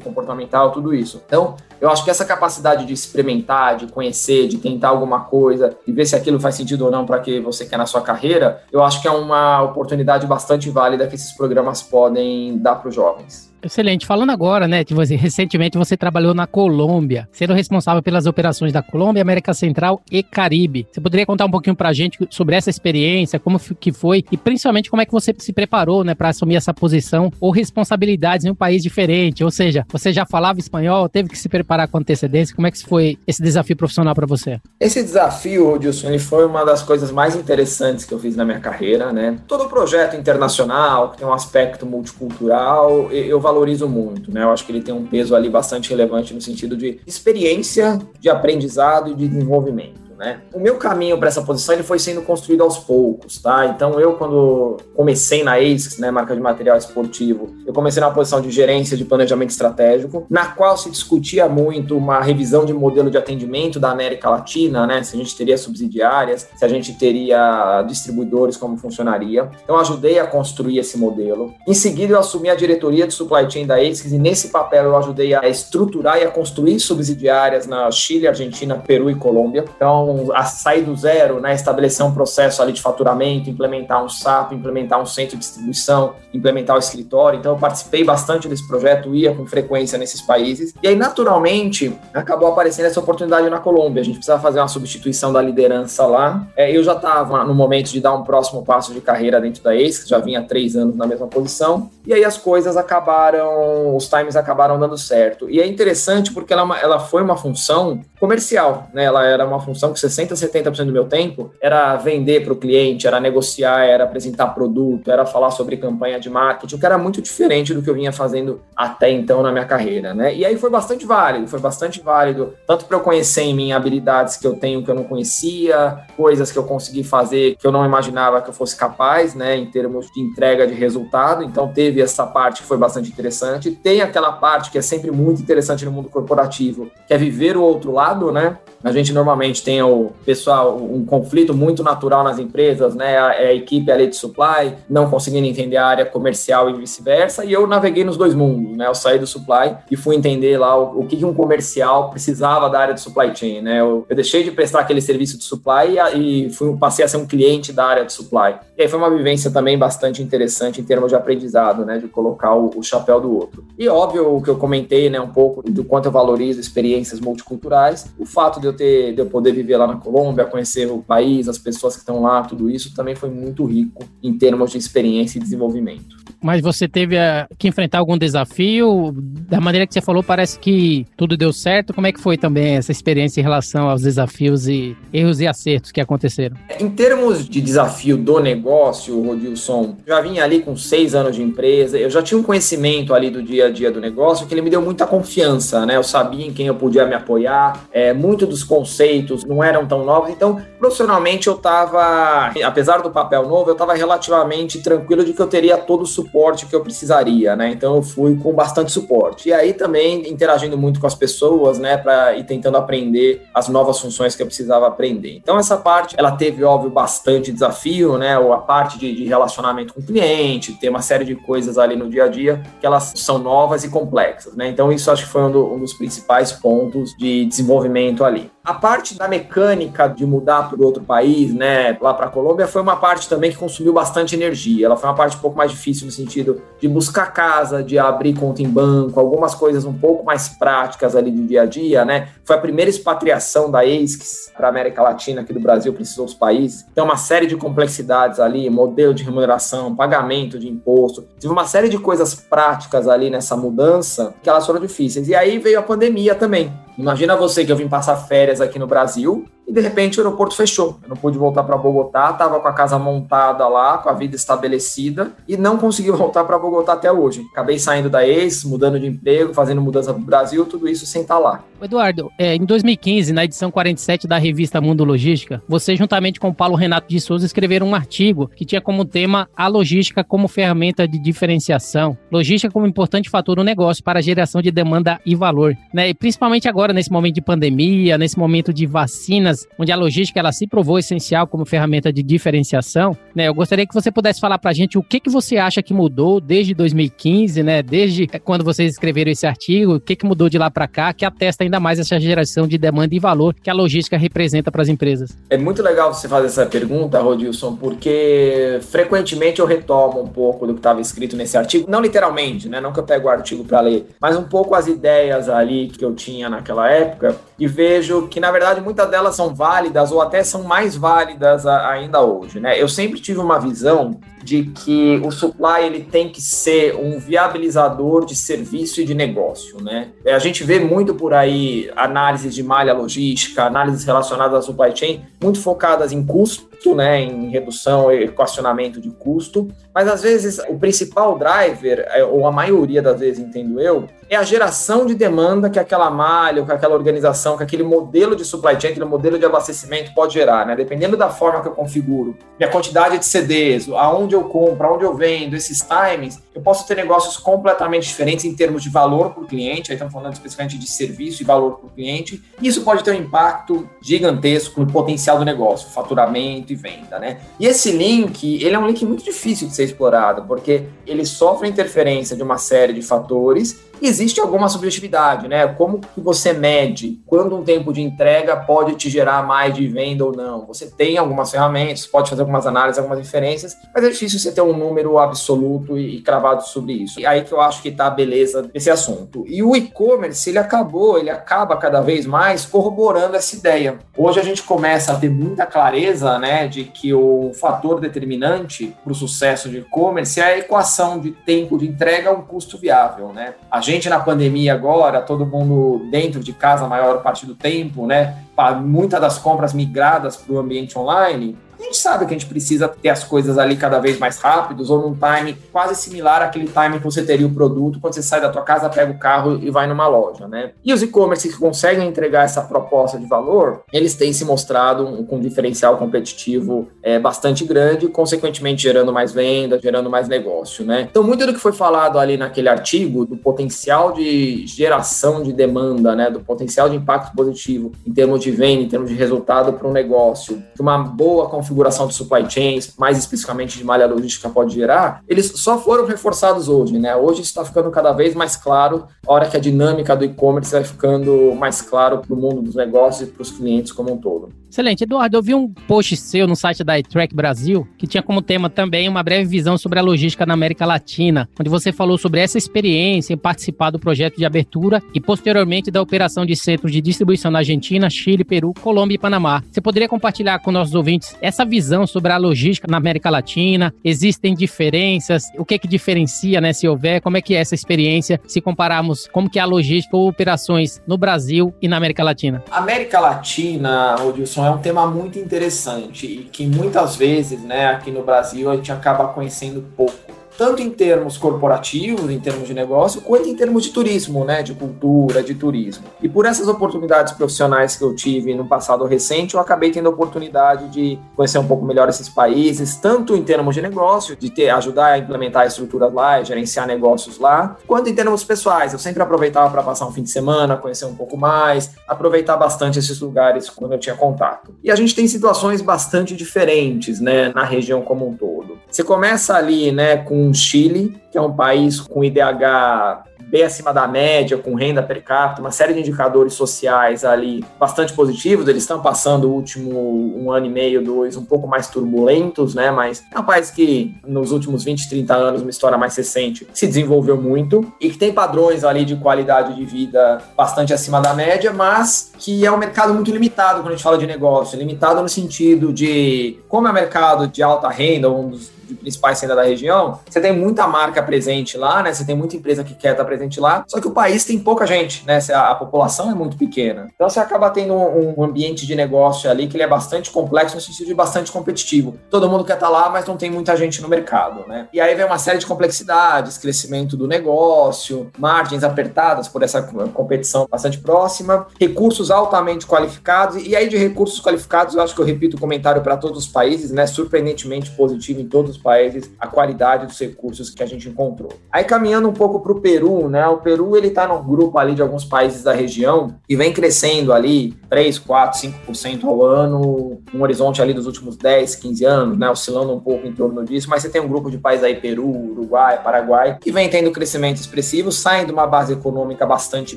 comportamental, 0.00 0.72
tudo 0.72 0.92
isso. 0.92 1.22
Então, 1.26 1.56
eu 1.80 1.88
acho 1.90 2.02
que 2.02 2.10
essa 2.10 2.24
capacidade 2.24 2.86
de 2.86 2.92
experimentar, 2.92 3.76
de 3.76 3.86
conhecer, 3.86 4.48
de 4.48 4.58
tentar 4.58 4.88
alguma 4.88 5.20
coisa 5.20 5.76
e 5.86 5.92
ver 5.92 6.06
se 6.06 6.16
aquilo 6.16 6.40
faz 6.40 6.54
sentido 6.54 6.84
ou 6.84 6.90
não 6.90 7.03
para 7.06 7.20
que 7.20 7.40
você 7.40 7.66
quer 7.66 7.76
na 7.76 7.86
sua 7.86 8.02
carreira, 8.02 8.62
eu 8.72 8.82
acho 8.82 9.00
que 9.00 9.08
é 9.08 9.10
uma 9.10 9.62
oportunidade 9.62 10.26
bastante 10.26 10.70
válida 10.70 11.06
que 11.06 11.14
esses 11.14 11.32
programas 11.32 11.82
podem 11.82 12.58
dar 12.58 12.76
para 12.76 12.88
os 12.88 12.94
jovens. 12.94 13.53
Excelente. 13.64 14.06
Falando 14.06 14.30
agora, 14.30 14.68
né, 14.68 14.84
você, 14.90 15.16
recentemente 15.16 15.78
você 15.78 15.96
trabalhou 15.96 16.34
na 16.34 16.46
Colômbia, 16.46 17.28
sendo 17.32 17.54
responsável 17.54 18.02
pelas 18.02 18.26
operações 18.26 18.72
da 18.72 18.82
Colômbia, 18.82 19.22
América 19.22 19.54
Central 19.54 20.02
e 20.10 20.22
Caribe. 20.22 20.86
Você 20.92 21.00
poderia 21.00 21.24
contar 21.24 21.46
um 21.46 21.50
pouquinho 21.50 21.74
pra 21.74 21.92
gente 21.92 22.18
sobre 22.30 22.54
essa 22.54 22.70
experiência, 22.70 23.38
como 23.40 23.58
que 23.58 23.90
foi 23.90 24.24
e 24.30 24.36
principalmente 24.36 24.90
como 24.90 25.00
é 25.00 25.06
que 25.06 25.12
você 25.12 25.34
se 25.38 25.52
preparou, 25.52 26.04
né, 26.04 26.14
para 26.14 26.28
assumir 26.28 26.56
essa 26.56 26.74
posição 26.74 27.32
ou 27.40 27.50
responsabilidades 27.50 28.44
em 28.44 28.50
um 28.50 28.54
país 28.54 28.82
diferente? 28.82 29.42
Ou 29.42 29.50
seja, 29.50 29.86
você 29.90 30.12
já 30.12 30.26
falava 30.26 30.58
espanhol, 30.58 31.08
teve 31.08 31.30
que 31.30 31.38
se 31.38 31.48
preparar 31.48 31.88
com 31.88 31.98
antecedência? 31.98 32.54
Como 32.54 32.66
é 32.66 32.70
que 32.70 32.84
foi 32.84 33.18
esse 33.26 33.42
desafio 33.42 33.76
profissional 33.76 34.14
para 34.14 34.26
você? 34.26 34.60
Esse 34.78 35.02
desafio, 35.02 35.78
Dilson, 35.78 36.08
ele 36.08 36.18
foi 36.18 36.44
uma 36.44 36.64
das 36.64 36.82
coisas 36.82 37.10
mais 37.10 37.34
interessantes 37.34 38.04
que 38.04 38.12
eu 38.12 38.18
fiz 38.18 38.36
na 38.36 38.44
minha 38.44 38.60
carreira, 38.60 39.12
né? 39.12 39.38
Todo 39.48 39.68
projeto 39.68 40.16
internacional 40.16 41.08
tem 41.08 41.26
um 41.26 41.32
aspecto 41.32 41.86
multicultural, 41.86 43.10
eu 43.10 43.40
valorizo 43.40 43.53
valorizo 43.54 43.88
muito, 43.88 44.32
né? 44.32 44.42
Eu 44.42 44.50
acho 44.50 44.66
que 44.66 44.72
ele 44.72 44.82
tem 44.82 44.94
um 44.94 45.06
peso 45.06 45.34
ali 45.34 45.48
bastante 45.48 45.90
relevante 45.90 46.34
no 46.34 46.40
sentido 46.40 46.76
de 46.76 47.00
experiência, 47.06 47.98
de 48.20 48.28
aprendizado 48.28 49.12
e 49.12 49.14
de 49.14 49.28
desenvolvimento 49.28 50.03
né? 50.16 50.40
O 50.52 50.58
meu 50.58 50.76
caminho 50.76 51.18
para 51.18 51.28
essa 51.28 51.42
posição 51.42 51.74
ele 51.74 51.82
foi 51.82 51.98
sendo 51.98 52.22
construído 52.22 52.62
aos 52.62 52.78
poucos, 52.78 53.38
tá? 53.38 53.66
Então 53.66 53.98
eu 54.00 54.14
quando 54.14 54.78
comecei 54.94 55.42
na 55.42 55.54
ASICS, 55.54 55.98
né, 55.98 56.10
marca 56.10 56.34
de 56.34 56.40
material 56.40 56.76
esportivo, 56.76 57.54
eu 57.66 57.72
comecei 57.72 58.00
na 58.00 58.10
posição 58.10 58.40
de 58.40 58.50
gerência 58.50 58.96
de 58.96 59.04
planejamento 59.04 59.50
estratégico, 59.50 60.26
na 60.30 60.46
qual 60.46 60.76
se 60.76 60.90
discutia 60.90 61.48
muito 61.48 61.96
uma 61.96 62.20
revisão 62.20 62.64
de 62.64 62.72
modelo 62.72 63.10
de 63.10 63.18
atendimento 63.18 63.78
da 63.80 63.90
América 63.90 64.30
Latina, 64.30 64.86
né? 64.86 65.02
Se 65.02 65.16
a 65.16 65.18
gente 65.18 65.36
teria 65.36 65.58
subsidiárias, 65.58 66.48
se 66.54 66.64
a 66.64 66.68
gente 66.68 66.94
teria 66.94 67.82
distribuidores, 67.86 68.56
como 68.56 68.76
funcionaria. 68.76 69.50
Então 69.62 69.78
ajudei 69.78 70.18
a 70.18 70.26
construir 70.26 70.78
esse 70.78 70.96
modelo. 70.98 71.54
Em 71.66 71.74
seguida 71.74 72.14
eu 72.14 72.18
assumi 72.18 72.48
a 72.48 72.54
diretoria 72.54 73.06
de 73.06 73.14
supply 73.14 73.50
chain 73.50 73.66
da 73.66 73.76
ASICS 73.76 74.12
e 74.12 74.18
nesse 74.18 74.48
papel 74.48 74.84
eu 74.84 74.96
ajudei 74.96 75.34
a 75.34 75.48
estruturar 75.48 76.18
e 76.18 76.24
a 76.24 76.30
construir 76.30 76.78
subsidiárias 76.80 77.66
na 77.66 77.90
Chile, 77.90 78.28
Argentina, 78.28 78.76
Peru 78.76 79.10
e 79.10 79.14
Colômbia. 79.14 79.64
Então 79.76 80.13
a 80.32 80.44
sair 80.44 80.82
do 80.82 80.96
zero, 80.96 81.40
né, 81.40 81.54
estabelecer 81.54 82.04
um 82.04 82.12
processo 82.12 82.62
ali 82.62 82.72
de 82.72 82.80
faturamento, 82.80 83.50
implementar 83.50 84.04
um 84.04 84.08
SAP, 84.08 84.52
implementar 84.52 85.00
um 85.00 85.06
centro 85.06 85.36
de 85.36 85.40
distribuição, 85.40 86.14
implementar 86.32 86.76
o 86.76 86.78
escritório. 86.78 87.38
Então, 87.38 87.52
eu 87.52 87.58
participei 87.58 88.04
bastante 88.04 88.48
desse 88.48 88.66
projeto, 88.66 89.14
ia 89.14 89.34
com 89.34 89.46
frequência 89.46 89.98
nesses 89.98 90.22
países. 90.22 90.74
E 90.82 90.88
aí, 90.88 90.96
naturalmente, 90.96 91.94
acabou 92.12 92.48
aparecendo 92.48 92.86
essa 92.86 93.00
oportunidade 93.00 93.48
na 93.50 93.58
Colômbia. 93.58 94.00
A 94.00 94.04
gente 94.04 94.16
precisava 94.16 94.40
fazer 94.40 94.60
uma 94.60 94.68
substituição 94.68 95.32
da 95.32 95.42
liderança 95.42 96.06
lá. 96.06 96.46
É, 96.56 96.74
eu 96.74 96.82
já 96.82 96.94
estava 96.94 97.44
no 97.44 97.54
momento 97.54 97.90
de 97.90 98.00
dar 98.00 98.14
um 98.14 98.22
próximo 98.22 98.64
passo 98.64 98.92
de 98.92 99.00
carreira 99.00 99.40
dentro 99.40 99.62
da 99.62 99.74
ACE, 99.74 100.08
já 100.08 100.18
vinha 100.18 100.42
três 100.42 100.76
anos 100.76 100.96
na 100.96 101.06
mesma 101.06 101.26
posição. 101.26 101.90
E 102.06 102.12
aí 102.12 102.24
as 102.24 102.36
coisas 102.36 102.76
acabaram, 102.76 103.96
os 103.96 104.08
times 104.08 104.36
acabaram 104.36 104.78
dando 104.78 104.96
certo. 104.96 105.48
E 105.50 105.60
é 105.60 105.66
interessante 105.66 106.32
porque 106.32 106.52
ela, 106.52 106.78
é 106.78 106.84
ela 106.84 106.98
foi 106.98 107.22
uma 107.22 107.36
função 107.36 108.00
comercial, 108.24 108.88
né? 108.94 109.04
Ela 109.04 109.26
era 109.26 109.46
uma 109.46 109.60
função 109.60 109.92
que 109.92 110.00
60, 110.00 110.34
70% 110.34 110.86
do 110.86 110.92
meu 110.92 111.04
tempo 111.04 111.52
era 111.60 111.94
vender 111.96 112.42
para 112.42 112.54
o 112.54 112.56
cliente, 112.56 113.06
era 113.06 113.20
negociar, 113.20 113.84
era 113.84 114.04
apresentar 114.04 114.48
produto, 114.48 115.10
era 115.10 115.26
falar 115.26 115.50
sobre 115.50 115.76
campanha 115.76 116.18
de 116.18 116.30
marketing, 116.30 116.76
o 116.76 116.78
que 116.78 116.86
era 116.86 116.96
muito 116.96 117.20
diferente 117.20 117.74
do 117.74 117.82
que 117.82 117.90
eu 117.90 117.94
vinha 117.94 118.12
fazendo 118.12 118.62
até 118.74 119.10
então 119.10 119.42
na 119.42 119.52
minha 119.52 119.66
carreira, 119.66 120.14
né? 120.14 120.34
E 120.34 120.42
aí 120.42 120.56
foi 120.56 120.70
bastante 120.70 121.04
válido, 121.04 121.46
foi 121.46 121.60
bastante 121.60 122.00
válido, 122.00 122.54
tanto 122.66 122.86
para 122.86 122.96
eu 122.96 123.00
conhecer 123.00 123.42
em 123.42 123.54
mim 123.54 123.72
habilidades 123.72 124.38
que 124.38 124.46
eu 124.46 124.56
tenho 124.56 124.82
que 124.82 124.90
eu 124.90 124.94
não 124.94 125.04
conhecia, 125.04 125.98
coisas 126.16 126.50
que 126.50 126.58
eu 126.58 126.64
consegui 126.64 127.04
fazer 127.04 127.56
que 127.58 127.66
eu 127.66 127.72
não 127.72 127.84
imaginava 127.84 128.40
que 128.40 128.48
eu 128.48 128.54
fosse 128.54 128.74
capaz, 128.74 129.34
né, 129.34 129.56
em 129.56 129.66
termos 129.66 130.10
de 130.12 130.20
entrega 130.20 130.66
de 130.66 130.72
resultado. 130.72 131.44
Então 131.44 131.68
teve 131.68 132.00
essa 132.00 132.26
parte 132.26 132.62
que 132.62 132.68
foi 132.68 132.78
bastante 132.78 133.10
interessante. 133.10 133.70
Tem 133.70 134.00
aquela 134.00 134.32
parte 134.32 134.70
que 134.70 134.78
é 134.78 134.82
sempre 134.82 135.10
muito 135.10 135.42
interessante 135.42 135.84
no 135.84 135.92
mundo 135.92 136.08
corporativo, 136.08 136.90
que 137.06 137.12
é 137.12 137.18
viver 137.18 137.56
o 137.56 137.62
outro 137.62 137.92
lado, 137.92 138.13
né? 138.32 138.58
A 138.84 138.92
gente 138.92 139.14
normalmente 139.14 139.62
tem 139.62 139.82
o 139.82 140.10
pessoal, 140.26 140.76
um 140.76 141.06
conflito 141.06 141.54
muito 141.54 141.82
natural 141.82 142.22
nas 142.22 142.38
empresas, 142.38 142.94
né? 142.94 143.16
A, 143.16 143.28
a 143.28 143.54
equipe 143.54 143.90
ali 143.90 144.06
de 144.06 144.14
supply 144.14 144.74
não 144.90 145.08
conseguindo 145.08 145.46
entender 145.46 145.78
a 145.78 145.86
área 145.86 146.04
comercial 146.04 146.68
e 146.68 146.74
vice-versa. 146.74 147.46
E 147.46 147.52
eu 147.52 147.66
naveguei 147.66 148.04
nos 148.04 148.18
dois 148.18 148.34
mundos, 148.34 148.76
né? 148.76 148.86
Eu 148.86 148.94
saí 148.94 149.18
do 149.18 149.26
supply 149.26 149.76
e 149.90 149.96
fui 149.96 150.14
entender 150.14 150.58
lá 150.58 150.76
o, 150.76 151.00
o 151.00 151.06
que, 151.06 151.24
um 151.24 151.32
comercial 151.32 152.10
precisava 152.10 152.68
da 152.68 152.78
área 152.78 152.92
de 152.92 153.00
supply 153.00 153.34
chain, 153.34 153.62
né? 153.62 153.80
Eu, 153.80 154.04
eu 154.06 154.14
deixei 154.14 154.42
de 154.42 154.50
prestar 154.50 154.80
aquele 154.80 155.00
serviço 155.00 155.38
de 155.38 155.44
supply 155.44 155.96
e, 156.14 156.46
e 156.46 156.50
fui, 156.50 156.76
passei 156.76 157.06
a 157.06 157.08
ser 157.08 157.16
um 157.16 157.26
cliente 157.26 157.72
da 157.72 157.86
área 157.86 158.04
de 158.04 158.12
supply. 158.12 158.56
E 158.76 158.82
aí 158.82 158.88
foi 158.88 158.98
uma 158.98 159.08
vivência 159.08 159.50
também 159.50 159.78
bastante 159.78 160.22
interessante 160.22 160.82
em 160.82 160.84
termos 160.84 161.08
de 161.08 161.16
aprendizado, 161.16 161.86
né? 161.86 161.96
De 161.96 162.08
colocar 162.08 162.54
o, 162.54 162.70
o 162.76 162.82
chapéu 162.82 163.18
do 163.18 163.34
outro. 163.34 163.64
E 163.78 163.88
óbvio 163.88 164.36
o 164.36 164.42
que 164.42 164.50
eu 164.50 164.56
comentei, 164.56 165.08
né? 165.08 165.18
Um 165.18 165.30
pouco 165.30 165.62
do 165.62 165.84
quanto 165.84 166.04
eu 166.04 166.12
valorizo 166.12 166.60
experiências 166.60 167.18
multiculturais, 167.18 168.03
o 168.18 168.24
fato 168.24 168.60
de 168.60 168.66
eu 168.66 168.72
ter, 168.72 169.14
de 169.14 169.20
eu 169.20 169.26
poder 169.26 169.52
viver 169.52 169.76
lá 169.76 169.86
na 169.86 169.96
Colômbia, 169.96 170.44
conhecer 170.44 170.90
o 170.90 170.98
país, 170.98 171.48
as 171.48 171.58
pessoas 171.58 171.94
que 171.94 172.00
estão 172.00 172.22
lá, 172.22 172.42
tudo 172.42 172.70
isso 172.70 172.94
também 172.94 173.14
foi 173.14 173.30
muito 173.30 173.64
rico 173.64 174.04
em 174.22 174.36
termos 174.36 174.70
de 174.70 174.78
experiência 174.78 175.38
e 175.38 175.42
desenvolvimento. 175.42 176.23
Mas 176.44 176.60
você 176.60 176.86
teve 176.86 177.16
a, 177.16 177.48
que 177.56 177.66
enfrentar 177.66 178.00
algum 178.00 178.18
desafio? 178.18 179.14
Da 179.48 179.62
maneira 179.62 179.86
que 179.86 179.94
você 179.94 180.02
falou, 180.02 180.22
parece 180.22 180.58
que 180.58 181.06
tudo 181.16 181.38
deu 181.38 181.54
certo. 181.54 181.94
Como 181.94 182.06
é 182.06 182.12
que 182.12 182.20
foi 182.20 182.36
também 182.36 182.76
essa 182.76 182.92
experiência 182.92 183.40
em 183.40 183.42
relação 183.42 183.88
aos 183.88 184.02
desafios 184.02 184.68
e 184.68 184.94
erros 185.10 185.40
e 185.40 185.46
acertos 185.46 185.90
que 185.90 186.02
aconteceram? 186.02 186.54
Em 186.78 186.90
termos 186.90 187.48
de 187.48 187.62
desafio 187.62 188.18
do 188.18 188.40
negócio, 188.40 189.18
Rodilson, 189.22 189.96
já 190.06 190.20
vinha 190.20 190.44
ali 190.44 190.60
com 190.60 190.76
seis 190.76 191.14
anos 191.14 191.34
de 191.34 191.42
empresa, 191.42 191.96
eu 191.96 192.10
já 192.10 192.22
tinha 192.22 192.38
um 192.38 192.42
conhecimento 192.42 193.14
ali 193.14 193.30
do 193.30 193.42
dia 193.42 193.68
a 193.68 193.70
dia 193.70 193.90
do 193.90 193.98
negócio 193.98 194.46
que 194.46 194.52
ele 194.52 194.60
me 194.60 194.68
deu 194.68 194.82
muita 194.82 195.06
confiança, 195.06 195.86
né? 195.86 195.96
Eu 195.96 196.02
sabia 196.02 196.46
em 196.46 196.52
quem 196.52 196.66
eu 196.66 196.74
podia 196.74 197.06
me 197.06 197.14
apoiar, 197.14 197.86
é, 197.90 198.12
muito 198.12 198.46
dos 198.46 198.62
conceitos 198.62 199.44
não 199.44 199.64
eram 199.64 199.86
tão 199.86 200.04
novos, 200.04 200.28
então 200.28 200.60
profissionalmente 200.78 201.46
eu 201.46 201.54
estava, 201.54 202.52
apesar 202.62 202.98
do 202.98 203.10
papel 203.10 203.48
novo, 203.48 203.70
eu 203.70 203.72
estava 203.72 203.94
relativamente 203.94 204.82
tranquilo 204.82 205.24
de 205.24 205.32
que 205.32 205.40
eu 205.40 205.46
teria 205.46 205.78
todo 205.78 206.02
o 206.02 206.06
suporte 206.06 206.33
suporte 206.34 206.66
que 206.66 206.74
eu 206.74 206.80
precisaria, 206.80 207.54
né? 207.54 207.70
Então 207.70 207.94
eu 207.94 208.02
fui 208.02 208.36
com 208.36 208.52
bastante 208.52 208.90
suporte. 208.90 209.48
E 209.48 209.52
aí 209.52 209.72
também 209.72 210.28
interagindo 210.28 210.76
muito 210.76 210.98
com 210.98 211.06
as 211.06 211.14
pessoas, 211.14 211.78
né, 211.78 211.96
para 211.96 212.34
ir 212.36 212.44
tentando 212.44 212.76
aprender 212.76 213.46
as 213.54 213.68
novas 213.68 214.00
funções 214.00 214.34
que 214.34 214.42
eu 214.42 214.46
precisava 214.46 214.88
aprender. 214.88 215.36
Então 215.36 215.56
essa 215.56 215.76
parte, 215.76 216.16
ela 216.18 216.32
teve 216.32 216.64
óbvio 216.64 216.90
bastante 216.90 217.52
desafio, 217.52 218.18
né? 218.18 218.36
Ou 218.36 218.52
a 218.52 218.58
parte 218.58 218.98
de, 218.98 219.14
de 219.14 219.24
relacionamento 219.24 219.94
com 219.94 220.00
o 220.00 220.04
cliente, 220.04 220.72
ter 220.72 220.88
uma 220.88 221.02
série 221.02 221.24
de 221.24 221.36
coisas 221.36 221.78
ali 221.78 221.94
no 221.94 222.10
dia 222.10 222.24
a 222.24 222.28
dia 222.28 222.62
que 222.80 222.86
elas 222.86 223.12
são 223.14 223.38
novas 223.38 223.84
e 223.84 223.88
complexas, 223.88 224.54
né? 224.54 224.68
Então 224.68 224.90
isso 224.90 225.10
acho 225.10 225.24
que 225.24 225.30
foi 225.30 225.42
um, 225.42 225.52
do, 225.52 225.72
um 225.72 225.78
dos 225.78 225.94
principais 225.94 226.50
pontos 226.50 227.14
de 227.16 227.44
desenvolvimento 227.44 228.24
ali. 228.24 228.50
A 228.64 228.72
parte 228.72 229.14
da 229.14 229.28
mecânica 229.28 230.06
de 230.08 230.24
mudar 230.24 230.70
para 230.70 230.82
outro 230.82 231.02
país, 231.02 231.52
né, 231.52 231.98
lá 232.00 232.14
para 232.14 232.26
a 232.26 232.30
Colômbia, 232.30 232.66
foi 232.66 232.80
uma 232.80 232.96
parte 232.96 233.28
também 233.28 233.50
que 233.50 233.58
consumiu 233.58 233.92
bastante 233.92 234.34
energia. 234.34 234.86
Ela 234.86 234.96
foi 234.96 235.06
uma 235.06 235.14
parte 235.14 235.36
um 235.36 235.40
pouco 235.40 235.54
mais 235.54 235.70
difícil 235.70 236.06
no 236.06 236.10
sentido 236.10 236.62
de 236.80 236.88
buscar 236.88 237.26
casa, 237.34 237.82
de 237.82 237.98
abrir 237.98 238.32
conta 238.32 238.62
em 238.62 238.68
banco, 238.68 239.20
algumas 239.20 239.54
coisas 239.54 239.84
um 239.84 239.92
pouco 239.92 240.24
mais 240.24 240.48
práticas 240.48 241.14
ali 241.14 241.30
do 241.30 241.42
dia 241.42 241.60
a 241.60 241.66
dia, 241.66 242.06
né? 242.06 242.30
Foi 242.42 242.56
a 242.56 242.58
primeira 242.58 242.88
expatriação 242.88 243.70
da 243.70 243.80
ASICS 243.80 244.50
para 244.56 244.66
América 244.66 245.02
Latina 245.02 245.42
aqui 245.42 245.52
do 245.52 245.60
Brasil 245.60 245.92
para 245.92 246.00
esses 246.00 246.16
outros 246.16 246.36
países. 246.36 246.86
Então, 246.90 247.04
uma 247.04 247.18
série 247.18 247.46
de 247.46 247.56
complexidades 247.56 248.40
ali, 248.40 248.70
modelo 248.70 249.12
de 249.12 249.22
remuneração, 249.24 249.94
pagamento 249.94 250.58
de 250.58 250.70
imposto. 250.70 251.28
Tive 251.38 251.52
uma 251.52 251.66
série 251.66 251.90
de 251.90 251.98
coisas 251.98 252.34
práticas 252.34 253.08
ali 253.08 253.28
nessa 253.28 253.58
mudança 253.58 254.32
que 254.42 254.48
elas 254.48 254.64
foram 254.64 254.80
difíceis. 254.80 255.28
E 255.28 255.34
aí 255.34 255.58
veio 255.58 255.78
a 255.78 255.82
pandemia 255.82 256.34
também. 256.34 256.72
Imagina 256.96 257.36
você 257.36 257.64
que 257.64 257.72
eu 257.72 257.76
vim 257.76 257.88
passar 257.88 258.16
férias 258.16 258.60
aqui 258.60 258.78
no 258.78 258.86
Brasil 258.86 259.46
e 259.66 259.72
de 259.72 259.80
repente 259.80 260.18
o 260.18 260.22
aeroporto 260.22 260.54
fechou. 260.54 260.98
Eu 261.02 261.08
não 261.08 261.16
pude 261.16 261.38
voltar 261.38 261.62
para 261.62 261.76
Bogotá, 261.76 262.30
estava 262.30 262.60
com 262.60 262.68
a 262.68 262.72
casa 262.72 262.98
montada 262.98 263.66
lá, 263.68 263.98
com 263.98 264.08
a 264.08 264.12
vida 264.12 264.36
estabelecida 264.36 265.32
e 265.48 265.56
não 265.56 265.78
consegui 265.78 266.10
voltar 266.12 266.44
para 266.44 266.58
Bogotá 266.58 266.92
até 266.92 267.10
hoje. 267.10 267.42
Acabei 267.52 267.78
saindo 267.78 268.10
da 268.10 268.26
ex, 268.26 268.64
mudando 268.64 268.98
de 268.98 269.06
emprego, 269.06 269.54
fazendo 269.54 269.80
mudança 269.80 270.12
para 270.12 270.22
o 270.22 270.24
Brasil, 270.24 270.64
tudo 270.66 270.88
isso 270.88 271.06
sem 271.06 271.22
estar 271.22 271.34
tá 271.34 271.40
lá. 271.40 271.64
Eduardo, 271.82 272.30
é, 272.38 272.54
em 272.54 272.64
2015, 272.64 273.32
na 273.32 273.44
edição 273.44 273.70
47 273.70 274.26
da 274.26 274.38
revista 274.38 274.80
Mundo 274.80 275.04
Logística, 275.04 275.62
você, 275.68 275.94
juntamente 275.94 276.40
com 276.40 276.48
o 276.48 276.54
Paulo 276.54 276.74
Renato 276.74 277.08
de 277.08 277.20
Souza, 277.20 277.44
escreveram 277.44 277.86
um 277.86 277.94
artigo 277.94 278.48
que 278.48 278.64
tinha 278.64 278.80
como 278.80 279.04
tema 279.04 279.48
a 279.54 279.68
logística 279.68 280.24
como 280.24 280.48
ferramenta 280.48 281.06
de 281.06 281.18
diferenciação, 281.18 282.16
logística 282.32 282.72
como 282.72 282.86
importante 282.86 283.28
fator 283.28 283.56
no 283.58 283.64
negócio 283.64 284.02
para 284.02 284.18
a 284.18 284.22
geração 284.22 284.62
de 284.62 284.70
demanda 284.70 285.20
e 285.26 285.34
valor. 285.34 285.76
Né? 285.92 286.08
E 286.08 286.14
principalmente 286.14 286.68
agora, 286.68 286.92
nesse 286.92 287.12
momento 287.12 287.34
de 287.34 287.42
pandemia, 287.42 288.16
nesse 288.16 288.38
momento 288.38 288.72
de 288.72 288.86
vacinas 288.86 289.53
onde 289.78 289.92
a 289.92 289.96
logística 289.96 290.40
ela 290.40 290.52
se 290.52 290.66
provou 290.66 290.98
essencial 290.98 291.46
como 291.46 291.64
ferramenta 291.64 292.12
de 292.12 292.22
diferenciação, 292.22 293.16
né? 293.34 293.48
Eu 293.48 293.54
gostaria 293.54 293.86
que 293.86 293.94
você 293.94 294.10
pudesse 294.10 294.40
falar 294.40 294.58
para 294.58 294.70
a 294.70 294.74
gente 294.74 294.98
o 294.98 295.02
que, 295.02 295.20
que 295.20 295.30
você 295.30 295.56
acha 295.56 295.82
que 295.82 295.94
mudou 295.94 296.40
desde 296.40 296.74
2015, 296.74 297.62
né? 297.62 297.82
Desde 297.82 298.26
quando 298.42 298.64
vocês 298.64 298.92
escreveram 298.92 299.30
esse 299.30 299.46
artigo, 299.46 299.94
o 299.96 300.00
que, 300.00 300.16
que 300.16 300.26
mudou 300.26 300.48
de 300.48 300.58
lá 300.58 300.70
para 300.70 300.88
cá, 300.88 301.12
que 301.12 301.24
atesta 301.24 301.64
ainda 301.64 301.78
mais 301.80 301.98
essa 301.98 302.18
geração 302.18 302.66
de 302.66 302.78
demanda 302.78 303.14
e 303.14 303.18
valor 303.18 303.54
que 303.54 303.70
a 303.70 303.74
logística 303.74 304.16
representa 304.16 304.70
para 304.70 304.82
as 304.82 304.88
empresas. 304.88 305.36
É 305.50 305.56
muito 305.56 305.82
legal 305.82 306.12
você 306.12 306.28
fazer 306.28 306.46
essa 306.46 306.66
pergunta, 306.66 307.20
Rodilson, 307.20 307.76
porque 307.76 308.78
frequentemente 308.82 309.60
eu 309.60 309.66
retomo 309.66 310.22
um 310.22 310.28
pouco 310.28 310.66
do 310.66 310.74
que 310.74 310.80
estava 310.80 311.00
escrito 311.00 311.36
nesse 311.36 311.56
artigo, 311.56 311.90
não 311.90 312.00
literalmente, 312.00 312.68
né? 312.68 312.80
Não 312.80 312.92
que 312.92 313.00
eu 313.00 313.04
pego 313.04 313.28
o 313.28 313.30
artigo 313.30 313.64
para 313.64 313.80
ler, 313.80 314.06
mas 314.20 314.36
um 314.36 314.44
pouco 314.44 314.74
as 314.74 314.86
ideias 314.86 315.48
ali 315.48 315.88
que 315.88 316.04
eu 316.04 316.14
tinha 316.14 316.48
naquela 316.48 316.90
época 316.90 317.36
e 317.58 317.66
vejo 317.66 318.28
que 318.28 318.40
na 318.40 318.50
verdade 318.50 318.80
muitas 318.80 319.08
delas 319.10 319.36
são 319.36 319.54
válidas 319.54 320.10
ou 320.10 320.20
até 320.20 320.42
são 320.42 320.62
mais 320.62 320.96
válidas 320.96 321.66
ainda 321.66 322.20
hoje, 322.20 322.60
né? 322.60 322.80
Eu 322.80 322.88
sempre 322.88 323.20
tive 323.20 323.38
uma 323.38 323.58
visão 323.58 324.18
de 324.44 324.64
que 324.64 325.20
o 325.24 325.30
supply 325.30 325.84
ele 325.86 326.00
tem 326.04 326.28
que 326.28 326.40
ser 326.40 326.94
um 326.94 327.18
viabilizador 327.18 328.26
de 328.26 328.36
serviço 328.36 329.00
e 329.00 329.04
de 329.04 329.14
negócio, 329.14 329.82
né? 329.82 330.10
A 330.26 330.38
gente 330.38 330.62
vê 330.62 330.78
muito 330.78 331.14
por 331.14 331.32
aí 331.32 331.90
análises 331.96 332.54
de 332.54 332.62
malha 332.62 332.92
logística, 332.92 333.64
análises 333.64 334.04
relacionadas 334.04 334.58
à 334.58 334.62
supply 334.62 334.94
chain, 334.94 335.24
muito 335.42 335.60
focadas 335.60 336.12
em 336.12 336.24
custo, 336.24 336.74
né, 336.92 337.20
em 337.20 337.48
redução 337.48 338.12
e 338.12 338.24
equacionamento 338.24 339.00
de 339.00 339.08
custo, 339.10 339.68
mas 339.94 340.08
às 340.08 340.22
vezes 340.22 340.58
o 340.68 340.76
principal 340.78 341.38
driver, 341.38 342.04
é, 342.10 342.24
ou 342.24 342.46
a 342.46 342.52
maioria 342.52 343.00
das 343.00 343.20
vezes, 343.20 343.38
entendo 343.38 343.80
eu, 343.80 344.08
é 344.28 344.36
a 344.36 344.42
geração 344.42 345.06
de 345.06 345.14
demanda 345.14 345.70
que 345.70 345.78
aquela 345.78 346.10
malha, 346.10 346.60
ou 346.60 346.66
que 346.66 346.72
aquela 346.72 346.94
organização, 346.94 347.56
que 347.56 347.62
aquele 347.62 347.84
modelo 347.84 348.34
de 348.34 348.44
supply 348.44 348.78
chain, 348.80 348.90
aquele 348.90 349.04
modelo 349.04 349.38
de 349.38 349.44
abastecimento 349.46 350.12
pode 350.14 350.34
gerar, 350.34 350.66
né? 350.66 350.74
Dependendo 350.74 351.16
da 351.16 351.30
forma 351.30 351.60
que 351.60 351.68
eu 351.68 351.72
configuro, 351.72 352.36
minha 352.58 352.70
quantidade 352.70 353.18
de 353.18 353.24
CDs, 353.24 353.88
aonde 353.90 354.33
onde 354.34 354.44
eu 354.44 354.44
compro, 354.44 354.94
onde 354.94 355.04
eu 355.04 355.14
vendo, 355.14 355.54
esses 355.54 355.80
timings, 355.80 356.40
eu 356.54 356.60
posso 356.60 356.86
ter 356.86 356.96
negócios 356.96 357.36
completamente 357.36 358.06
diferentes 358.06 358.44
em 358.44 358.54
termos 358.54 358.82
de 358.82 358.90
valor 358.90 359.30
para 359.30 359.42
o 359.42 359.46
cliente, 359.46 359.90
aí 359.90 359.94
estamos 359.94 360.12
falando 360.12 360.32
especificamente 360.32 360.78
de 360.78 360.86
serviço 360.86 361.42
e 361.42 361.44
valor 361.44 361.78
para 361.78 361.86
o 361.86 361.90
cliente, 361.90 362.42
e 362.60 362.68
isso 362.68 362.82
pode 362.82 363.02
ter 363.02 363.12
um 363.12 363.14
impacto 363.14 363.88
gigantesco 364.02 364.80
no 364.80 364.86
potencial 364.86 365.38
do 365.38 365.44
negócio, 365.44 365.90
faturamento 365.90 366.72
e 366.72 366.76
venda, 366.76 367.18
né? 367.18 367.40
E 367.58 367.66
esse 367.66 367.92
link, 367.92 368.62
ele 368.62 368.74
é 368.74 368.78
um 368.78 368.86
link 368.86 369.04
muito 369.04 369.24
difícil 369.24 369.68
de 369.68 369.74
ser 369.74 369.84
explorado, 369.84 370.44
porque 370.46 370.84
ele 371.06 371.24
sofre 371.24 371.68
interferência 371.68 372.36
de 372.36 372.42
uma 372.42 372.58
série 372.58 372.92
de 372.92 373.02
fatores 373.02 373.84
existe 374.06 374.40
alguma 374.40 374.68
subjetividade, 374.68 375.48
né? 375.48 375.66
Como 375.66 376.00
que 376.00 376.20
você 376.20 376.52
mede 376.52 377.20
quando 377.26 377.56
um 377.56 377.64
tempo 377.64 377.92
de 377.92 378.02
entrega 378.02 378.56
pode 378.56 378.94
te 378.94 379.08
gerar 379.08 379.46
mais 379.46 379.74
de 379.74 379.86
venda 379.86 380.24
ou 380.24 380.34
não? 380.34 380.66
Você 380.66 380.86
tem 380.86 381.18
algumas 381.18 381.50
ferramentas, 381.50 382.06
pode 382.06 382.30
fazer 382.30 382.42
algumas 382.42 382.66
análises, 382.66 382.98
algumas 382.98 383.20
inferências, 383.20 383.76
mas 383.94 384.04
é 384.04 384.08
difícil 384.08 384.38
você 384.38 384.52
ter 384.52 384.62
um 384.62 384.76
número 384.76 385.18
absoluto 385.18 385.98
e, 385.98 386.20
cravado 386.20 386.66
sobre 386.66 386.92
isso. 386.92 387.20
E 387.20 387.26
aí 387.26 387.42
que 387.42 387.52
eu 387.52 387.60
acho 387.60 387.82
que 387.82 387.90
tá 387.90 388.06
a 388.06 388.10
beleza 388.10 388.62
desse 388.62 388.90
assunto. 388.90 389.44
E 389.46 389.62
o 389.62 389.76
e-commerce, 389.76 390.48
ele 390.48 390.58
acabou, 390.58 391.18
ele 391.18 391.30
acaba 391.30 391.76
cada 391.76 392.00
vez 392.00 392.26
mais 392.26 392.64
corroborando 392.64 393.36
essa 393.36 393.56
ideia. 393.56 393.98
Hoje 394.16 394.40
a 394.40 394.42
gente 394.42 394.62
começa 394.62 395.12
a 395.12 395.16
ter 395.16 395.30
muita 395.30 395.66
clareza, 395.66 396.38
né, 396.38 396.66
de 396.66 396.84
que 396.84 397.12
o 397.12 397.52
fator 397.54 398.00
determinante 398.00 398.94
para 399.02 399.12
o 399.12 399.14
sucesso 399.14 399.68
de 399.68 399.78
e-commerce 399.78 400.40
é 400.40 400.44
a 400.44 400.58
equação 400.58 401.18
de 401.20 401.30
tempo 401.30 401.78
de 401.78 401.86
entrega 401.86 402.30
a 402.30 402.32
um 402.32 402.42
custo 402.42 402.78
viável, 402.78 403.32
né? 403.32 403.54
A 403.70 403.80
gente 403.80 403.93
gente 403.94 404.08
na 404.08 404.20
pandemia 404.20 404.74
agora, 404.74 405.20
todo 405.20 405.46
mundo 405.46 406.06
dentro 406.10 406.40
de 406.40 406.52
casa 406.52 406.84
a 406.84 406.88
maior 406.88 407.22
parte 407.22 407.46
do 407.46 407.54
tempo, 407.54 408.06
né? 408.06 408.36
Muitas 408.84 409.20
das 409.20 409.38
compras 409.38 409.72
migradas 409.72 410.36
para 410.36 410.54
o 410.54 410.58
ambiente 410.58 410.98
online, 410.98 411.56
a 411.78 411.82
gente 411.82 411.96
sabe 411.98 412.26
que 412.26 412.34
a 412.34 412.38
gente 412.38 412.48
precisa 412.48 412.88
ter 412.88 413.08
as 413.08 413.24
coisas 413.24 413.58
ali 413.58 413.76
cada 413.76 413.98
vez 413.98 414.18
mais 414.18 414.38
rápidos 414.38 414.90
ou 414.90 415.00
num 415.00 415.14
time 415.14 415.56
quase 415.72 415.94
similar 415.94 416.42
àquele 416.42 416.66
time 416.66 416.98
que 416.98 417.04
você 417.04 417.22
teria 417.22 417.46
o 417.46 417.54
produto 417.54 418.00
quando 418.00 418.14
você 418.14 418.22
sai 418.22 418.40
da 418.40 418.48
tua 418.48 418.62
casa, 418.62 418.88
pega 418.88 419.12
o 419.12 419.18
carro 419.18 419.58
e 419.62 419.70
vai 419.70 419.86
numa 419.86 420.08
loja, 420.08 420.48
né? 420.48 420.72
E 420.84 420.92
os 420.92 421.02
e-commerce 421.02 421.48
que 421.48 421.56
conseguem 421.56 422.08
entregar 422.08 422.44
essa 422.44 422.62
proposta 422.62 423.18
de 423.18 423.26
valor, 423.26 423.82
eles 423.92 424.14
têm 424.14 424.32
se 424.32 424.44
mostrado 424.44 425.06
um, 425.06 425.24
com 425.24 425.36
um 425.36 425.40
diferencial 425.40 425.96
competitivo 425.96 426.88
é, 427.02 427.18
bastante 427.18 427.64
grande, 427.64 428.08
consequentemente 428.08 428.82
gerando 428.82 429.12
mais 429.12 429.32
venda, 429.32 429.78
gerando 429.80 430.08
mais 430.10 430.28
negócio, 430.28 430.84
né? 430.84 431.08
Então, 431.10 431.22
muito 431.22 431.46
do 431.46 431.52
que 431.52 431.60
foi 431.60 431.72
falado 431.72 432.18
ali 432.18 432.36
naquele 432.36 432.68
artigo, 432.68 433.24
do 433.24 433.36
potencial 433.36 434.12
de 434.12 434.66
geração 434.66 435.42
de 435.42 435.52
demanda, 435.52 436.14
né? 436.14 436.30
Do 436.30 436.40
potencial 436.40 436.88
de 436.88 436.96
impacto 436.96 437.34
positivo 437.34 437.92
em 438.06 438.12
termos 438.12 438.40
de 438.40 438.50
venda, 438.50 438.82
em 438.82 438.88
termos 438.88 439.08
de 439.08 439.14
resultado 439.14 439.72
para 439.74 439.86
um 439.86 439.92
negócio, 439.92 440.62
uma 440.78 440.98
boa 440.98 441.48
configuração 441.48 441.73
configuração 441.74 442.06
de 442.06 442.14
supply 442.14 442.48
chains, 442.48 442.94
mais 442.96 443.18
especificamente 443.18 443.76
de 443.76 443.84
malha 443.84 444.06
logística 444.06 444.48
pode 444.48 444.74
gerar, 444.74 445.22
eles 445.28 445.52
só 445.56 445.76
foram 445.78 446.06
reforçados 446.06 446.68
hoje, 446.68 446.98
né? 446.98 447.16
Hoje 447.16 447.42
está 447.42 447.64
ficando 447.64 447.90
cada 447.90 448.12
vez 448.12 448.34
mais 448.34 448.56
claro 448.56 449.06
a 449.26 449.32
hora 449.32 449.48
que 449.48 449.56
a 449.56 449.60
dinâmica 449.60 450.14
do 450.14 450.24
e-commerce 450.24 450.72
vai 450.72 450.84
ficando 450.84 451.54
mais 451.54 451.82
claro 451.82 452.18
para 452.18 452.32
o 452.32 452.36
mundo 452.36 452.62
dos 452.62 452.76
negócios 452.76 453.28
e 453.28 453.32
para 453.32 453.42
os 453.42 453.50
clientes 453.50 453.92
como 453.92 454.12
um 454.12 454.16
todo. 454.16 454.48
Excelente. 454.74 455.04
Eduardo, 455.04 455.36
eu 455.36 455.42
vi 455.42 455.54
um 455.54 455.68
post 455.68 456.16
seu 456.16 456.48
no 456.48 456.56
site 456.56 456.82
da 456.82 456.98
iTrack 456.98 457.32
Brasil 457.32 457.86
que 457.96 458.08
tinha 458.08 458.20
como 458.20 458.42
tema 458.42 458.68
também 458.68 459.08
uma 459.08 459.22
breve 459.22 459.44
visão 459.44 459.78
sobre 459.78 460.00
a 460.00 460.02
logística 460.02 460.44
na 460.44 460.54
América 460.54 460.84
Latina, 460.84 461.48
onde 461.60 461.70
você 461.70 461.92
falou 461.92 462.18
sobre 462.18 462.40
essa 462.40 462.58
experiência 462.58 463.32
em 463.32 463.36
participar 463.36 463.90
do 463.90 464.00
projeto 464.00 464.36
de 464.36 464.44
abertura 464.44 465.00
e 465.14 465.20
posteriormente 465.20 465.92
da 465.92 466.02
operação 466.02 466.44
de 466.44 466.56
centros 466.56 466.90
de 466.90 467.00
distribuição 467.00 467.52
na 467.52 467.60
Argentina, 467.60 468.10
Chile, 468.10 468.42
Peru, 468.42 468.74
Colômbia 468.82 469.14
e 469.14 469.18
Panamá. 469.18 469.62
Você 469.70 469.80
poderia 469.80 470.08
compartilhar 470.08 470.58
com 470.58 470.72
nossos 470.72 470.96
ouvintes 470.96 471.36
essa 471.40 471.64
visão 471.64 472.04
sobre 472.04 472.32
a 472.32 472.36
logística 472.36 472.88
na 472.90 472.96
América 472.96 473.30
Latina? 473.30 473.94
Existem 474.02 474.56
diferenças? 474.56 475.44
O 475.56 475.64
que 475.64 475.74
é 475.74 475.78
que 475.78 475.86
diferencia, 475.86 476.60
né, 476.60 476.72
se 476.72 476.88
houver? 476.88 477.20
Como 477.20 477.36
é 477.36 477.40
que 477.40 477.54
é 477.54 477.60
essa 477.60 477.76
experiência 477.76 478.40
se 478.44 478.60
compararmos 478.60 479.28
como 479.28 479.48
que 479.48 479.60
é 479.60 479.62
a 479.62 479.66
logística 479.66 480.16
ou 480.16 480.28
operações 480.28 481.00
no 481.06 481.16
Brasil 481.16 481.72
e 481.80 481.86
na 481.86 481.96
América 481.96 482.24
Latina? 482.24 482.64
América 482.72 483.20
Latina, 483.20 484.16
Rodilson, 484.16 484.63
é 484.66 484.70
um 484.70 484.78
tema 484.78 485.06
muito 485.06 485.38
interessante 485.38 486.26
e 486.26 486.44
que 486.44 486.66
muitas 486.66 487.16
vezes, 487.16 487.60
né, 487.62 487.86
aqui 487.88 488.10
no 488.10 488.22
Brasil 488.22 488.70
a 488.70 488.76
gente 488.76 488.92
acaba 488.92 489.28
conhecendo 489.28 489.84
pouco 489.96 490.14
tanto 490.56 490.82
em 490.82 490.90
termos 490.90 491.36
corporativos, 491.36 492.30
em 492.30 492.38
termos 492.38 492.66
de 492.66 492.74
negócio, 492.74 493.20
quanto 493.20 493.48
em 493.48 493.56
termos 493.56 493.84
de 493.84 493.90
turismo, 493.90 494.44
né, 494.44 494.62
de 494.62 494.74
cultura, 494.74 495.42
de 495.42 495.54
turismo. 495.54 496.04
E 496.22 496.28
por 496.28 496.46
essas 496.46 496.68
oportunidades 496.68 497.32
profissionais 497.32 497.96
que 497.96 498.04
eu 498.04 498.14
tive 498.14 498.54
no 498.54 498.66
passado 498.66 499.04
recente, 499.04 499.54
eu 499.54 499.60
acabei 499.60 499.90
tendo 499.90 500.06
a 500.06 500.10
oportunidade 500.10 500.88
de 500.88 501.18
conhecer 501.36 501.58
um 501.58 501.66
pouco 501.66 501.84
melhor 501.84 502.08
esses 502.08 502.28
países, 502.28 502.96
tanto 502.96 503.36
em 503.36 503.42
termos 503.42 503.74
de 503.74 503.82
negócio, 503.82 504.36
de 504.36 504.50
ter, 504.50 504.70
ajudar 504.70 505.06
a 505.06 505.18
implementar 505.18 505.66
estruturas 505.66 506.12
lá, 506.12 506.42
gerenciar 506.42 506.86
negócios 506.86 507.38
lá, 507.38 507.76
quanto 507.86 508.08
em 508.08 508.14
termos 508.14 508.44
pessoais. 508.44 508.92
Eu 508.92 508.98
sempre 508.98 509.22
aproveitava 509.22 509.70
para 509.70 509.82
passar 509.82 510.06
um 510.06 510.12
fim 510.12 510.22
de 510.22 510.30
semana, 510.30 510.76
conhecer 510.76 511.04
um 511.04 511.14
pouco 511.14 511.36
mais, 511.36 511.90
aproveitar 512.06 512.56
bastante 512.56 512.98
esses 512.98 513.20
lugares 513.20 513.68
quando 513.68 513.92
eu 513.92 513.98
tinha 513.98 514.14
contato. 514.14 514.74
E 514.82 514.90
a 514.90 514.96
gente 514.96 515.14
tem 515.14 515.26
situações 515.26 515.80
bastante 515.80 516.34
diferentes, 516.36 517.20
né, 517.20 517.52
na 517.54 517.64
região 517.64 518.02
como 518.02 518.28
um 518.28 518.34
todo. 518.36 518.53
Você 518.94 519.02
começa 519.02 519.56
ali, 519.56 519.90
né, 519.90 520.18
com 520.18 520.54
Chile, 520.54 521.20
que 521.32 521.36
é 521.36 521.40
um 521.40 521.52
país 521.52 522.00
com 522.00 522.22
IDH 522.22 523.24
bem 523.48 523.64
acima 523.64 523.92
da 523.92 524.06
média, 524.06 524.56
com 524.56 524.76
renda 524.76 525.02
per 525.02 525.20
capita, 525.20 525.60
uma 525.60 525.72
série 525.72 525.92
de 525.94 525.98
indicadores 525.98 526.54
sociais 526.54 527.24
ali 527.24 527.64
bastante 527.76 528.12
positivos. 528.12 528.68
Eles 528.68 528.84
estão 528.84 529.02
passando 529.02 529.50
o 529.50 529.52
último 529.52 530.38
um 530.38 530.52
ano 530.52 530.66
e 530.66 530.70
meio, 530.70 531.02
dois, 531.02 531.36
um 531.36 531.44
pouco 531.44 531.66
mais 531.66 531.88
turbulentos, 531.88 532.72
né? 532.72 532.92
Mas 532.92 533.24
é 533.34 533.38
um 533.40 533.42
país 533.42 533.68
que 533.68 534.14
nos 534.24 534.52
últimos 534.52 534.84
20, 534.84 535.08
30 535.08 535.34
anos, 535.34 535.62
uma 535.62 535.70
história 535.70 535.98
mais 535.98 536.16
recente, 536.16 536.64
se 536.72 536.86
desenvolveu 536.86 537.36
muito 537.36 537.92
e 538.00 538.10
que 538.10 538.16
tem 538.16 538.32
padrões 538.32 538.84
ali 538.84 539.04
de 539.04 539.16
qualidade 539.16 539.74
de 539.74 539.84
vida 539.84 540.40
bastante 540.56 540.94
acima 540.94 541.20
da 541.20 541.34
média, 541.34 541.72
mas 541.72 542.30
que 542.38 542.64
é 542.64 542.70
um 542.70 542.78
mercado 542.78 543.12
muito 543.12 543.32
limitado 543.32 543.80
quando 543.80 543.88
a 543.88 543.96
gente 543.96 544.04
fala 544.04 544.18
de 544.18 544.26
negócio. 544.26 544.78
Limitado 544.78 545.20
no 545.20 545.28
sentido 545.28 545.92
de, 545.92 546.60
como 546.68 546.86
é 546.86 546.90
um 546.92 546.94
mercado 546.94 547.48
de 547.48 547.60
alta 547.60 547.88
renda, 547.88 548.30
um 548.30 548.50
dos 548.50 548.73
de 548.84 548.94
principais 548.94 549.38
centros 549.38 549.56
da 549.56 549.64
região, 549.64 550.20
você 550.28 550.40
tem 550.40 550.52
muita 550.52 550.86
marca 550.86 551.22
presente 551.22 551.76
lá, 551.76 552.02
né? 552.02 552.12
Você 552.12 552.24
tem 552.24 552.36
muita 552.36 552.56
empresa 552.56 552.84
que 552.84 552.94
quer 552.94 553.12
estar 553.12 553.24
presente 553.24 553.60
lá, 553.60 553.84
só 553.86 554.00
que 554.00 554.08
o 554.08 554.10
país 554.10 554.44
tem 554.44 554.58
pouca 554.58 554.86
gente, 554.86 555.24
né? 555.26 555.38
A, 555.52 555.74
população 555.74 556.30
é 556.30 556.34
muito 556.34 556.56
pequena. 556.56 557.08
Então 557.14 557.28
você 557.28 557.40
acaba 557.40 557.68
tendo 557.70 557.94
um, 557.94 558.34
um, 558.38 558.44
ambiente 558.44 558.86
de 558.86 558.94
negócio 558.94 559.50
ali 559.50 559.66
que 559.66 559.76
ele 559.76 559.82
é 559.82 559.88
bastante 559.88 560.30
complexo 560.30 560.76
no 560.76 560.80
sentido 560.80 561.06
de 561.06 561.14
bastante 561.14 561.50
competitivo. 561.50 562.16
Todo 562.30 562.48
mundo 562.48 562.64
quer 562.64 562.74
estar 562.74 562.88
lá, 562.88 563.10
mas 563.10 563.26
não 563.26 563.36
tem 563.36 563.50
muita 563.50 563.76
gente 563.76 564.00
no 564.00 564.08
mercado, 564.08 564.66
né? 564.68 564.88
E 564.92 565.00
aí 565.00 565.14
vem 565.14 565.24
uma 565.24 565.38
série 565.38 565.58
de 565.58 565.66
complexidades, 565.66 566.58
crescimento 566.58 567.16
do 567.16 567.26
negócio, 567.26 568.30
margens 568.38 568.84
apertadas 568.84 569.48
por 569.48 569.62
essa 569.62 569.82
competição 569.82 570.66
bastante 570.70 570.98
próxima, 570.98 571.66
recursos 571.80 572.30
altamente 572.30 572.86
qualificados, 572.86 573.56
e 573.64 573.74
aí 573.74 573.88
de 573.88 573.96
recursos 573.96 574.40
qualificados, 574.40 574.94
eu 574.94 575.02
acho 575.02 575.14
que 575.14 575.20
eu 575.20 575.24
repito 575.24 575.56
o 575.56 575.60
comentário 575.60 576.02
para 576.02 576.16
todos 576.16 576.38
os 576.38 576.46
países, 576.46 576.90
né? 576.90 577.06
Surpreendentemente 577.06 577.90
positivo 577.90 578.40
em 578.40 578.46
todos 578.46 578.73
os 578.74 578.78
países 578.78 579.30
a 579.38 579.46
qualidade 579.46 580.06
dos 580.06 580.18
recursos 580.18 580.70
que 580.70 580.82
a 580.82 580.86
gente 580.86 581.08
encontrou. 581.08 581.52
Aí 581.72 581.84
caminhando 581.84 582.28
um 582.28 582.32
pouco 582.32 582.60
para 582.60 582.72
o 582.72 582.80
Peru, 582.80 583.28
né? 583.28 583.46
O 583.46 583.58
Peru 583.58 583.96
ele 583.96 584.08
está 584.08 584.26
num 584.26 584.42
grupo 584.42 584.78
ali 584.78 584.94
de 584.94 585.02
alguns 585.02 585.24
países 585.24 585.62
da 585.62 585.72
região 585.72 586.34
e 586.48 586.56
vem 586.56 586.72
crescendo 586.72 587.32
ali 587.32 587.72
3, 587.88 588.18
4, 588.18 588.60
5% 588.88 589.24
ao 589.24 589.44
ano, 589.44 590.20
um 590.32 590.42
horizonte 590.42 590.82
ali 590.82 590.92
dos 590.92 591.06
últimos 591.06 591.36
10, 591.36 591.76
15 591.76 592.04
anos, 592.04 592.38
né? 592.38 592.50
Oscilando 592.50 592.92
um 592.92 593.00
pouco 593.00 593.26
em 593.26 593.32
torno 593.32 593.64
disso, 593.64 593.88
mas 593.88 594.02
você 594.02 594.08
tem 594.08 594.20
um 594.20 594.28
grupo 594.28 594.50
de 594.50 594.58
países 594.58 594.84
aí, 594.84 594.96
Peru, 594.96 595.28
Uruguai, 595.28 596.02
Paraguai, 596.02 596.58
que 596.60 596.72
vem 596.72 596.88
tendo 596.88 597.10
crescimento 597.10 597.56
expressivo, 597.56 598.10
saem 598.10 598.46
de 598.46 598.52
uma 598.52 598.66
base 598.66 598.92
econômica 598.92 599.46
bastante 599.46 599.96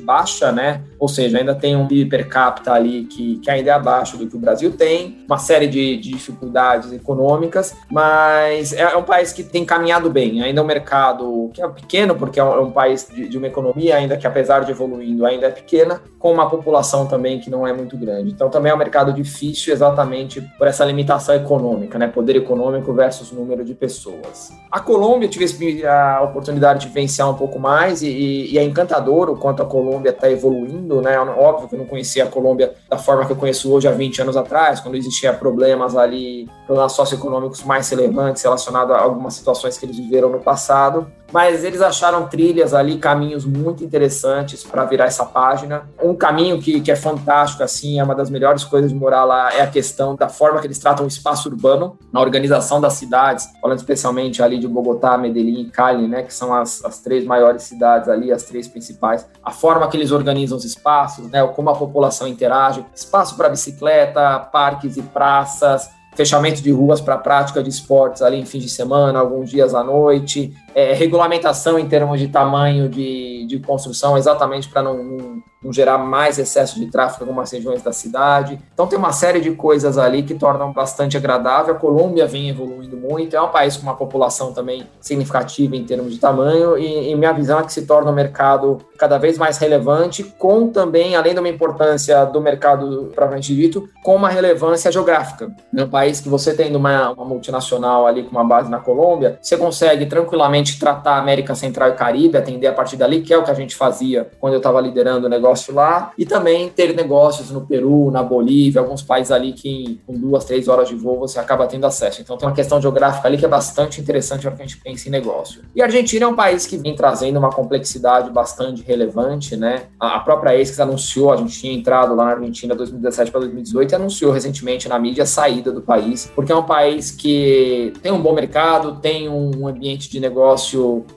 baixa, 0.00 0.52
né? 0.52 0.82
Ou 0.98 1.08
seja, 1.08 1.38
ainda 1.38 1.54
tem 1.54 1.76
um 1.76 1.86
PIB 1.86 2.08
per 2.10 2.28
capita 2.28 2.72
ali 2.72 3.04
que, 3.04 3.38
que 3.38 3.50
ainda 3.50 3.70
é 3.70 3.72
abaixo 3.72 4.16
do 4.16 4.26
que 4.26 4.36
o 4.36 4.38
Brasil 4.38 4.72
tem, 4.72 5.18
uma 5.26 5.38
série 5.38 5.66
de, 5.66 5.96
de 5.96 6.10
dificuldades 6.10 6.92
econômicas, 6.92 7.74
mas 7.90 8.67
mas 8.68 8.72
é, 8.72 8.82
é, 8.82 8.96
um 8.96 9.02
país 9.02 9.32
que 9.32 9.42
tem 9.42 9.64
caminhado 9.64 10.10
bem. 10.10 10.42
Ainda 10.42 10.60
é 10.60 10.64
um 10.64 10.66
mercado 10.66 11.50
que 11.52 11.62
é 11.62 11.68
pequeno, 11.68 12.14
porque 12.14 12.38
é 12.38 12.44
um, 12.44 12.52
é 12.54 12.60
um 12.60 12.70
país 12.70 13.06
de, 13.10 13.28
de, 13.28 13.38
uma 13.38 13.46
economia 13.46 13.96
ainda 13.96 14.16
que, 14.16 14.26
apesar 14.26 14.60
de 14.60 14.70
evoluindo, 14.70 15.24
ainda 15.24 15.46
é 15.46 15.50
pequena, 15.50 16.02
com 16.18 16.32
uma 16.32 16.48
população 16.48 17.06
também 17.06 17.38
que 17.38 17.50
não 17.50 17.66
é 17.66 17.72
muito 17.72 17.96
grande. 17.96 18.30
Então, 18.30 18.50
também 18.50 18.72
é 18.72 18.74
um 18.74 18.78
mercado 18.78 19.12
difícil 19.12 19.72
exatamente 19.72 20.40
por 20.58 20.66
essa 20.66 20.84
limitação 20.84 21.34
econômica, 21.34 21.98
né? 21.98 22.08
Poder 22.08 22.36
econômico 22.36 22.92
versus 22.92 23.32
número 23.32 23.64
de 23.64 23.74
pessoas. 23.74 24.50
A 24.70 24.80
Colômbia, 24.80 25.28
tive 25.28 25.86
a 25.86 26.22
oportunidade 26.22 26.80
de 26.80 26.88
vivenciar 26.88 27.30
um 27.30 27.34
pouco 27.34 27.58
mais 27.58 28.02
e, 28.02 28.08
e 28.52 28.58
é 28.58 28.64
encantador 28.64 29.30
o 29.30 29.36
quanto 29.36 29.62
a 29.62 29.66
Colômbia 29.66 30.10
está 30.10 30.30
evoluindo, 30.30 31.00
né? 31.00 31.18
Óbvio 31.18 31.68
que 31.68 31.74
eu 31.74 31.78
não 31.78 31.86
conhecia 31.86 32.24
a 32.24 32.26
Colômbia 32.26 32.74
da 32.88 32.98
forma 32.98 33.24
que 33.24 33.32
eu 33.32 33.36
conheço 33.36 33.72
hoje 33.72 33.86
há 33.86 33.92
20 33.92 34.22
anos 34.22 34.36
atrás, 34.36 34.80
quando 34.80 34.96
existia 34.96 35.32
problemas 35.32 35.96
ali, 35.96 36.48
problemas 36.66 36.92
socioeconômicos 36.92 37.62
mais 37.62 37.88
relevantes 37.90 38.44
relacionado 38.58 38.92
a 38.92 39.00
algumas 39.00 39.34
situações 39.34 39.78
que 39.78 39.86
eles 39.86 39.96
viveram 39.96 40.30
no 40.30 40.40
passado 40.40 41.10
mas 41.32 41.62
eles 41.64 41.80
acharam 41.80 42.26
trilhas 42.26 42.72
ali, 42.72 42.98
caminhos 42.98 43.44
muito 43.44 43.84
interessantes 43.84 44.64
para 44.64 44.84
virar 44.84 45.06
essa 45.06 45.24
página. 45.24 45.88
Um 46.02 46.14
caminho 46.14 46.60
que, 46.60 46.80
que 46.80 46.90
é 46.90 46.96
fantástico, 46.96 47.62
assim, 47.62 48.00
é 48.00 48.04
uma 48.04 48.14
das 48.14 48.30
melhores 48.30 48.64
coisas 48.64 48.90
de 48.90 48.96
morar 48.96 49.24
lá, 49.24 49.52
é 49.52 49.60
a 49.60 49.66
questão 49.66 50.16
da 50.16 50.28
forma 50.28 50.60
que 50.60 50.66
eles 50.66 50.78
tratam 50.78 51.04
o 51.04 51.08
espaço 51.08 51.48
urbano, 51.48 51.98
na 52.12 52.20
organização 52.20 52.80
das 52.80 52.94
cidades, 52.94 53.48
falando 53.60 53.78
especialmente 53.78 54.42
ali 54.42 54.58
de 54.58 54.66
Bogotá, 54.66 55.18
Medellín 55.18 55.62
e 55.62 55.70
Cali, 55.70 56.08
né, 56.08 56.22
que 56.22 56.32
são 56.32 56.54
as, 56.54 56.84
as 56.84 57.00
três 57.00 57.24
maiores 57.24 57.62
cidades 57.62 58.08
ali, 58.08 58.32
as 58.32 58.44
três 58.44 58.66
principais. 58.66 59.28
A 59.42 59.50
forma 59.50 59.88
que 59.88 59.96
eles 59.96 60.10
organizam 60.10 60.56
os 60.56 60.64
espaços, 60.64 61.30
né, 61.30 61.46
como 61.48 61.68
a 61.68 61.74
população 61.74 62.26
interage, 62.26 62.84
espaço 62.94 63.36
para 63.36 63.48
bicicleta, 63.48 64.38
parques 64.50 64.96
e 64.96 65.02
praças, 65.02 65.90
fechamento 66.18 66.60
de 66.60 66.72
ruas 66.72 67.00
para 67.00 67.16
prática 67.16 67.62
de 67.62 67.70
esportes 67.70 68.22
ali 68.22 68.40
em 68.40 68.44
fim 68.44 68.58
de 68.58 68.68
semana, 68.68 69.20
alguns 69.20 69.48
dias 69.48 69.72
à 69.72 69.84
noite, 69.84 70.52
é, 70.78 70.92
regulamentação 70.92 71.76
em 71.76 71.88
termos 71.88 72.20
de 72.20 72.28
tamanho 72.28 72.88
de, 72.88 73.44
de 73.48 73.58
construção, 73.58 74.16
exatamente 74.16 74.68
para 74.68 74.80
não, 74.80 75.02
não, 75.02 75.42
não, 75.60 75.72
gerar 75.72 75.98
mais 75.98 76.38
excesso 76.38 76.78
de 76.78 76.86
tráfego 76.86 77.24
em 77.24 77.28
algumas 77.28 77.50
regiões 77.50 77.82
da 77.82 77.92
cidade. 77.92 78.60
Então 78.72 78.86
tem 78.86 78.96
uma 78.96 79.10
série 79.10 79.40
de 79.40 79.50
coisas 79.50 79.98
ali 79.98 80.22
que 80.22 80.34
tornam 80.34 80.72
bastante 80.72 81.16
agradável. 81.16 81.74
A 81.74 81.76
Colômbia 81.76 82.28
vem 82.28 82.48
evoluindo 82.48 82.96
muito, 82.96 83.34
é 83.34 83.42
um 83.42 83.48
país 83.48 83.76
com 83.76 83.82
uma 83.82 83.96
população 83.96 84.52
também 84.52 84.86
significativa 85.00 85.74
em 85.74 85.82
termos 85.82 86.12
de 86.12 86.20
tamanho, 86.20 86.78
e, 86.78 87.10
e 87.10 87.16
minha 87.16 87.32
visão 87.32 87.58
é 87.58 87.64
que 87.64 87.72
se 87.72 87.84
torna 87.84 88.12
um 88.12 88.14
mercado 88.14 88.78
cada 88.96 89.18
vez 89.18 89.36
mais 89.36 89.58
relevante, 89.58 90.22
com 90.22 90.68
também, 90.68 91.16
além 91.16 91.34
de 91.34 91.40
uma 91.40 91.48
importância 91.48 92.24
do 92.24 92.40
mercado 92.40 93.10
propriamente 93.12 93.52
dito, 93.52 93.88
com 94.04 94.14
uma 94.14 94.28
relevância 94.28 94.92
geográfica. 94.92 95.50
No 95.72 95.88
país 95.88 96.20
que 96.20 96.28
você 96.28 96.54
tendo 96.54 96.76
uma, 96.76 97.10
uma 97.10 97.24
multinacional 97.24 98.06
ali 98.06 98.22
com 98.22 98.30
uma 98.30 98.44
base 98.44 98.70
na 98.70 98.78
Colômbia, 98.78 99.40
você 99.42 99.56
consegue 99.56 100.06
tranquilamente 100.06 100.67
principalmente 100.68 100.78
tratar 100.78 101.12
a 101.12 101.18
América 101.18 101.54
Central 101.54 101.90
e 101.90 101.92
Caribe, 101.92 102.36
atender 102.36 102.66
a 102.66 102.72
partir 102.72 102.96
dali, 102.96 103.22
que 103.22 103.32
é 103.32 103.38
o 103.38 103.44
que 103.44 103.50
a 103.50 103.54
gente 103.54 103.74
fazia 103.74 104.28
quando 104.38 104.54
eu 104.54 104.58
estava 104.58 104.80
liderando 104.80 105.26
o 105.26 105.30
negócio 105.30 105.74
lá, 105.74 106.12
e 106.18 106.26
também 106.26 106.68
ter 106.68 106.94
negócios 106.94 107.50
no 107.50 107.62
Peru, 107.62 108.10
na 108.10 108.22
Bolívia, 108.22 108.80
alguns 108.80 109.02
países 109.02 109.30
ali 109.30 109.52
que 109.52 110.00
com 110.06 110.14
duas, 110.14 110.44
três 110.44 110.68
horas 110.68 110.88
de 110.88 110.94
voo 110.94 111.18
você 111.18 111.38
acaba 111.38 111.66
tendo 111.66 111.86
acesso. 111.86 112.20
Então 112.20 112.36
tem 112.36 112.48
uma 112.48 112.54
questão 112.54 112.80
geográfica 112.80 113.26
ali 113.28 113.38
que 113.38 113.44
é 113.44 113.48
bastante 113.48 114.00
interessante 114.00 114.44
na 114.44 114.50
hora 114.50 114.56
que 114.56 114.62
a 114.62 114.66
gente 114.66 114.80
pensa 114.80 115.08
em 115.08 115.12
negócio. 115.12 115.62
E 115.74 115.80
a 115.80 115.84
Argentina 115.84 116.24
é 116.24 116.28
um 116.28 116.34
país 116.34 116.66
que 116.66 116.76
vem 116.76 116.94
trazendo 116.94 117.38
uma 117.38 117.50
complexidade 117.50 118.30
bastante 118.30 118.82
relevante, 118.82 119.56
né? 119.56 119.84
A 119.98 120.20
própria 120.20 120.60
ASICS 120.60 120.80
anunciou, 120.80 121.32
a 121.32 121.36
gente 121.36 121.58
tinha 121.58 121.72
entrado 121.72 122.14
lá 122.14 122.26
na 122.26 122.30
Argentina 122.32 122.74
2017 122.74 123.30
para 123.30 123.40
2018 123.40 123.92
e 123.92 123.94
anunciou 123.94 124.32
recentemente 124.32 124.88
na 124.88 124.98
mídia 124.98 125.24
a 125.24 125.26
saída 125.26 125.72
do 125.72 125.82
país, 125.82 126.30
porque 126.34 126.52
é 126.52 126.56
um 126.56 126.62
país 126.62 127.10
que 127.10 127.92
tem 128.02 128.12
um 128.12 128.20
bom 128.20 128.32
mercado, 128.32 128.96
tem 129.00 129.28
um 129.28 129.66
ambiente 129.66 130.10
de 130.10 130.20
negócio 130.20 130.57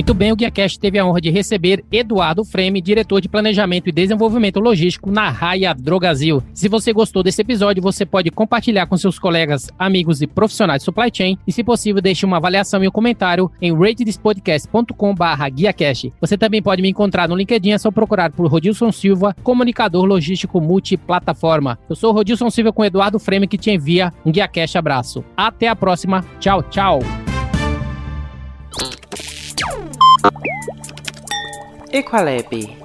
Muito 0.00 0.14
bem, 0.14 0.32
o 0.32 0.36
GuiaCast 0.36 0.80
teve 0.80 0.98
a 0.98 1.04
honra 1.04 1.20
de 1.20 1.28
receber 1.28 1.84
Eduardo 1.92 2.42
Freme, 2.42 2.80
diretor 2.80 3.20
de 3.20 3.28
Planejamento 3.28 3.90
e 3.90 3.92
Desenvolvimento 3.92 4.58
Logístico 4.58 5.10
na 5.10 5.28
Raia 5.28 5.74
Drogazil. 5.74 6.42
Se 6.54 6.68
você 6.68 6.90
gostou 6.90 7.22
desse 7.22 7.42
episódio, 7.42 7.82
você 7.82 8.06
pode 8.06 8.30
compartilhar 8.30 8.86
com 8.86 8.96
seus 8.96 9.18
colegas, 9.18 9.68
amigos 9.78 10.22
e 10.22 10.26
profissionais 10.26 10.80
de 10.80 10.86
supply 10.86 11.10
chain 11.12 11.36
e, 11.46 11.52
se 11.52 11.62
possível, 11.62 12.00
deixe 12.00 12.24
uma 12.24 12.38
avaliação 12.38 12.82
e 12.82 12.88
um 12.88 12.90
comentário 12.90 13.52
em 13.60 13.76
ratedspodcast.com.br 13.76 15.50
guiacast. 15.52 16.10
Você 16.18 16.38
também 16.38 16.62
pode 16.62 16.80
me 16.80 16.88
encontrar 16.88 17.28
no 17.28 17.36
LinkedIn, 17.36 17.72
é 17.72 17.78
só 17.78 17.90
procurar 17.90 18.32
por 18.32 18.50
Rodilson 18.50 18.90
Silva, 18.90 19.36
comunicador 19.42 20.06
logístico 20.06 20.62
multiplataforma. 20.62 21.78
Eu 21.90 21.94
sou 21.94 22.10
Rodilson 22.10 22.48
Silva 22.48 22.72
com 22.72 22.82
Eduardo 22.82 23.18
Freme 23.18 23.46
que 23.46 23.58
te 23.58 23.70
envia 23.70 24.14
um 24.24 24.32
GuiaCast 24.32 24.78
abraço. 24.78 25.22
Até 25.36 25.68
a 25.68 25.76
próxima. 25.76 26.24
Tchau, 26.40 26.62
tchau. 26.62 27.00
Equalabi. 31.92 32.79